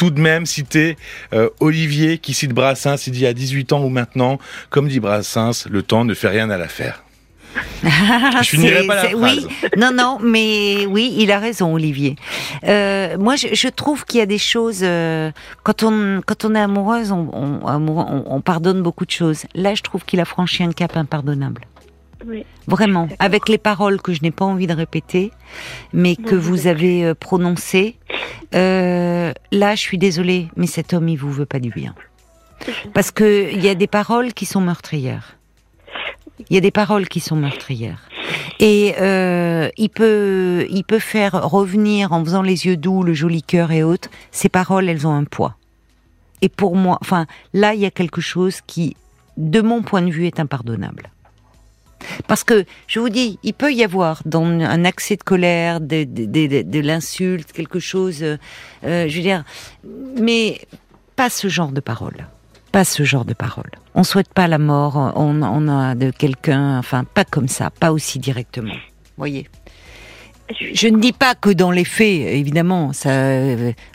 tout 0.00 0.08
de 0.08 0.18
même 0.18 0.46
citer 0.46 0.96
euh, 1.34 1.50
Olivier 1.60 2.16
qui 2.16 2.32
cite 2.32 2.54
Brassens, 2.54 3.06
il 3.06 3.12
dit 3.12 3.26
à 3.26 3.34
18 3.34 3.74
ans 3.74 3.84
ou 3.84 3.90
maintenant, 3.90 4.38
comme 4.70 4.88
dit 4.88 4.98
Brassens, 4.98 5.66
le 5.70 5.82
temps 5.82 6.06
ne 6.06 6.14
fait 6.14 6.28
rien 6.28 6.48
à 6.48 6.56
l'affaire. 6.56 7.04
je 7.82 8.48
finirai 8.48 8.86
pas 8.86 8.94
la 8.94 9.10
phrase. 9.10 9.14
Oui, 9.14 9.46
non, 9.76 9.92
non, 9.92 10.16
mais 10.22 10.86
oui, 10.86 11.14
il 11.18 11.30
a 11.30 11.38
raison, 11.38 11.74
Olivier. 11.74 12.16
Euh, 12.64 13.18
moi, 13.18 13.36
je, 13.36 13.48
je 13.52 13.68
trouve 13.68 14.06
qu'il 14.06 14.20
y 14.20 14.22
a 14.22 14.26
des 14.26 14.38
choses 14.38 14.80
euh, 14.82 15.32
quand 15.64 15.82
on 15.82 16.22
quand 16.24 16.46
on 16.46 16.54
est 16.54 16.60
amoureuse, 16.60 17.12
on, 17.12 17.28
on, 17.34 17.60
on, 17.62 18.24
on, 18.26 18.40
pardonne 18.40 18.80
beaucoup 18.80 19.04
de 19.04 19.10
choses. 19.10 19.44
Là, 19.54 19.74
je 19.74 19.82
trouve 19.82 20.06
qu'il 20.06 20.20
a 20.20 20.24
franchi 20.24 20.62
un 20.62 20.72
cap 20.72 20.96
impardonnable. 20.96 21.60
Oui, 22.26 22.44
Vraiment, 22.66 23.08
avec 23.18 23.48
les 23.48 23.58
paroles 23.58 24.00
que 24.00 24.12
je 24.12 24.22
n'ai 24.22 24.30
pas 24.30 24.44
envie 24.44 24.66
de 24.66 24.74
répéter, 24.74 25.32
mais 25.92 26.16
que 26.16 26.34
vous 26.34 26.66
avez 26.66 27.04
euh, 27.04 27.14
prononcées. 27.14 27.96
Euh, 28.54 29.32
là, 29.52 29.74
je 29.74 29.80
suis 29.80 29.98
désolée, 29.98 30.48
mais 30.56 30.66
cet 30.66 30.92
homme, 30.92 31.08
il 31.08 31.16
vous 31.16 31.32
veut 31.32 31.46
pas 31.46 31.60
du 31.60 31.70
bien. 31.70 31.94
Parce 32.92 33.10
que 33.10 33.50
il 33.52 33.64
y 33.64 33.68
a 33.68 33.74
des 33.74 33.86
paroles 33.86 34.34
qui 34.34 34.46
sont 34.46 34.60
meurtrières. 34.60 35.36
Il 36.48 36.54
y 36.54 36.58
a 36.58 36.60
des 36.60 36.70
paroles 36.70 37.08
qui 37.08 37.20
sont 37.20 37.36
meurtrières. 37.36 38.08
Et 38.60 38.94
euh, 39.00 39.68
il 39.76 39.88
peut, 39.88 40.66
il 40.70 40.84
peut 40.84 40.98
faire 40.98 41.50
revenir 41.50 42.12
en 42.12 42.24
faisant 42.24 42.42
les 42.42 42.66
yeux 42.66 42.76
doux, 42.76 43.02
le 43.02 43.14
joli 43.14 43.42
cœur 43.42 43.72
et 43.72 43.82
autres. 43.82 44.10
Ces 44.30 44.48
paroles, 44.48 44.88
elles 44.88 45.06
ont 45.06 45.14
un 45.14 45.24
poids. 45.24 45.56
Et 46.42 46.48
pour 46.48 46.76
moi, 46.76 46.98
enfin, 47.00 47.26
là, 47.52 47.74
il 47.74 47.80
y 47.80 47.86
a 47.86 47.90
quelque 47.90 48.20
chose 48.20 48.60
qui, 48.66 48.96
de 49.36 49.60
mon 49.60 49.82
point 49.82 50.02
de 50.02 50.10
vue, 50.10 50.26
est 50.26 50.40
impardonnable. 50.40 51.10
Parce 52.26 52.44
que, 52.44 52.64
je 52.86 53.00
vous 53.00 53.08
dis, 53.08 53.38
il 53.42 53.54
peut 53.54 53.72
y 53.72 53.84
avoir 53.84 54.22
dans 54.24 54.44
un 54.44 54.84
accès 54.84 55.16
de 55.16 55.22
colère, 55.22 55.80
de, 55.80 56.04
de, 56.04 56.24
de, 56.24 56.62
de 56.62 56.80
l'insulte, 56.80 57.52
quelque 57.52 57.78
chose, 57.78 58.22
euh, 58.22 58.36
je 58.82 59.16
veux 59.16 59.22
dire, 59.22 59.44
mais 60.18 60.60
pas 61.16 61.30
ce 61.30 61.48
genre 61.48 61.72
de 61.72 61.80
paroles. 61.80 62.26
Pas 62.72 62.84
ce 62.84 63.02
genre 63.02 63.24
de 63.24 63.34
paroles. 63.34 63.70
On 63.94 64.04
souhaite 64.04 64.32
pas 64.32 64.46
la 64.46 64.58
mort, 64.58 65.12
on, 65.16 65.42
on 65.42 65.68
a 65.68 65.94
de 65.94 66.10
quelqu'un, 66.10 66.78
enfin, 66.78 67.04
pas 67.04 67.24
comme 67.24 67.48
ça, 67.48 67.70
pas 67.70 67.92
aussi 67.92 68.18
directement. 68.18 68.76
Voyez. 69.16 69.48
Je 70.58 70.88
ne 70.88 70.98
dis 70.98 71.12
pas 71.12 71.34
que 71.34 71.50
dans 71.50 71.70
les 71.70 71.84
faits, 71.84 72.06
évidemment, 72.06 72.92
ça, 72.92 73.10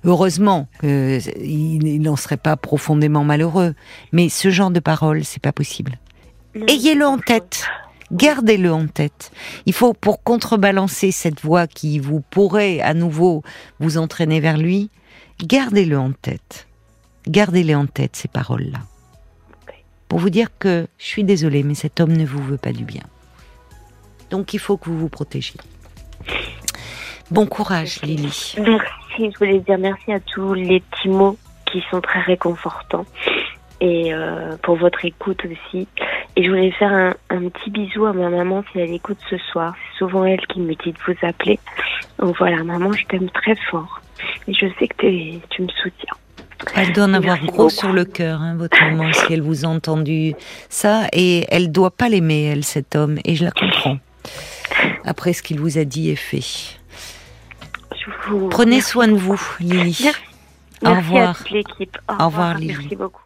heureusement, 0.06 0.68
euh, 0.84 1.20
il 1.44 2.02
n'en 2.02 2.16
serait 2.16 2.38
pas 2.38 2.56
profondément 2.56 3.24
malheureux. 3.24 3.76
Mais 4.14 4.30
ce 4.30 4.50
genre 4.50 4.72
de 4.72 4.80
paroles, 4.80 5.26
c'est 5.26 5.42
pas 5.42 5.52
possible. 5.52 5.98
Ayez-le 6.68 7.06
en 7.06 7.18
tête. 7.18 7.68
Gardez-le 8.12 8.72
en 8.72 8.88
tête. 8.88 9.32
Il 9.66 9.74
faut, 9.74 9.94
pour 9.94 10.24
contrebalancer 10.24 11.12
cette 11.12 11.42
voix 11.42 11.68
qui 11.68 12.00
vous 12.00 12.22
pourrait 12.22 12.80
à 12.82 12.94
nouveau 12.94 13.44
vous 13.80 13.98
entraîner 13.98 14.40
vers 14.40 14.58
lui, 14.58 14.90
gardez-le 15.40 15.98
en 15.98 16.12
tête. 16.12 16.68
Gardez-les 17.28 17.76
en 17.76 17.88
tête, 17.88 18.16
ces 18.16 18.28
paroles-là. 18.28 18.80
Pour 20.08 20.20
vous 20.20 20.30
dire 20.30 20.50
que 20.60 20.88
je 21.00 21.06
suis 21.06 21.24
désolée, 21.24 21.64
mais 21.64 21.74
cet 21.74 22.00
homme 22.00 22.14
ne 22.14 22.26
vous 22.26 22.42
veut 22.42 22.58
pas 22.58 22.72
du 22.72 22.86
bien. 22.86 23.02
Donc 24.30 24.54
il 24.54 24.60
faut 24.60 24.78
que 24.78 24.90
vous 24.90 25.00
vous 25.00 25.10
protégiez. 25.10 25.60
Bon 27.32 27.48
courage, 27.48 28.02
Lily. 28.04 28.56
Merci. 28.60 29.32
Je 29.32 29.38
voulais 29.40 29.60
dire 29.60 29.78
merci 29.80 30.12
à 30.12 30.20
tous 30.20 30.54
les 30.54 30.80
petits 30.80 31.10
mots 31.10 31.38
qui 31.72 31.82
sont 31.90 32.02
très 32.02 32.22
réconfortants 32.22 33.06
et 33.82 34.14
euh, 34.14 34.56
pour 34.62 34.76
votre 34.76 35.04
écoute 35.06 35.42
aussi. 35.46 35.88
Et 36.36 36.44
je 36.44 36.50
voulais 36.50 36.72
faire 36.72 36.92
un, 36.92 37.14
un, 37.30 37.50
petit 37.50 37.70
bisou 37.70 38.06
à 38.06 38.14
ma 38.14 38.30
maman 38.30 38.64
si 38.72 38.80
elle 38.80 38.94
écoute 38.94 39.20
ce 39.30 39.38
soir. 39.38 39.74
C'est 39.76 40.00
souvent 40.00 40.26
elle 40.26 40.46
qui 40.48 40.60
me 40.60 40.74
dit 40.76 40.92
de 40.92 40.98
vous 41.08 41.28
appeler. 41.28 41.60
Donc 42.20 42.38
voilà, 42.38 42.64
maman, 42.64 42.92
je 42.92 43.06
t'aime 43.06 43.30
très 43.30 43.56
fort. 43.56 44.02
Et 44.48 44.54
je 44.54 44.68
sais 44.80 44.88
que 44.88 44.96
tu 45.50 45.62
me 45.62 45.70
soutiens. 45.70 46.14
Elle 46.74 46.94
doit 46.94 47.06
en 47.06 47.14
avoir 47.14 47.36
Merci 47.36 47.48
gros 47.48 47.58
beaucoup. 47.64 47.70
sur 47.70 47.94
le 47.94 48.06
cœur, 48.06 48.42
hein, 48.42 48.56
votre 48.58 48.82
maman, 48.82 49.12
si 49.14 49.34
elle 49.34 49.42
vous 49.42 49.66
a 49.66 49.68
entendu 49.68 50.34
ça. 50.70 51.08
Et 51.14 51.46
elle 51.50 51.72
doit 51.72 51.92
pas 51.92 52.10
l'aimer, 52.10 52.46
elle, 52.46 52.64
cet 52.64 52.96
homme. 52.96 53.20
Et 53.26 53.36
je 53.36 53.46
la 53.46 53.52
comprends. 53.52 53.98
Après 55.04 55.34
ce 55.34 55.44
qu'il 55.44 55.60
vous 55.60 55.78
a 55.78 55.84
dit 55.84 56.10
et 56.10 56.16
fait. 56.16 56.80
Vous... 58.28 58.50
Prenez 58.50 58.78
Merci 58.78 58.92
soin 58.92 59.08
de 59.08 59.16
vous, 59.16 59.42
Lily. 59.60 60.00
Merci. 60.04 60.22
Au 60.84 60.94
revoir. 60.94 61.30
À 61.30 61.34
toute 61.34 61.52
l'équipe. 61.52 61.98
Au, 62.10 62.24
Au 62.24 62.26
revoir, 62.28 62.58
Lily. 62.58 62.76
Merci 62.78 62.96
beaucoup. 62.96 63.22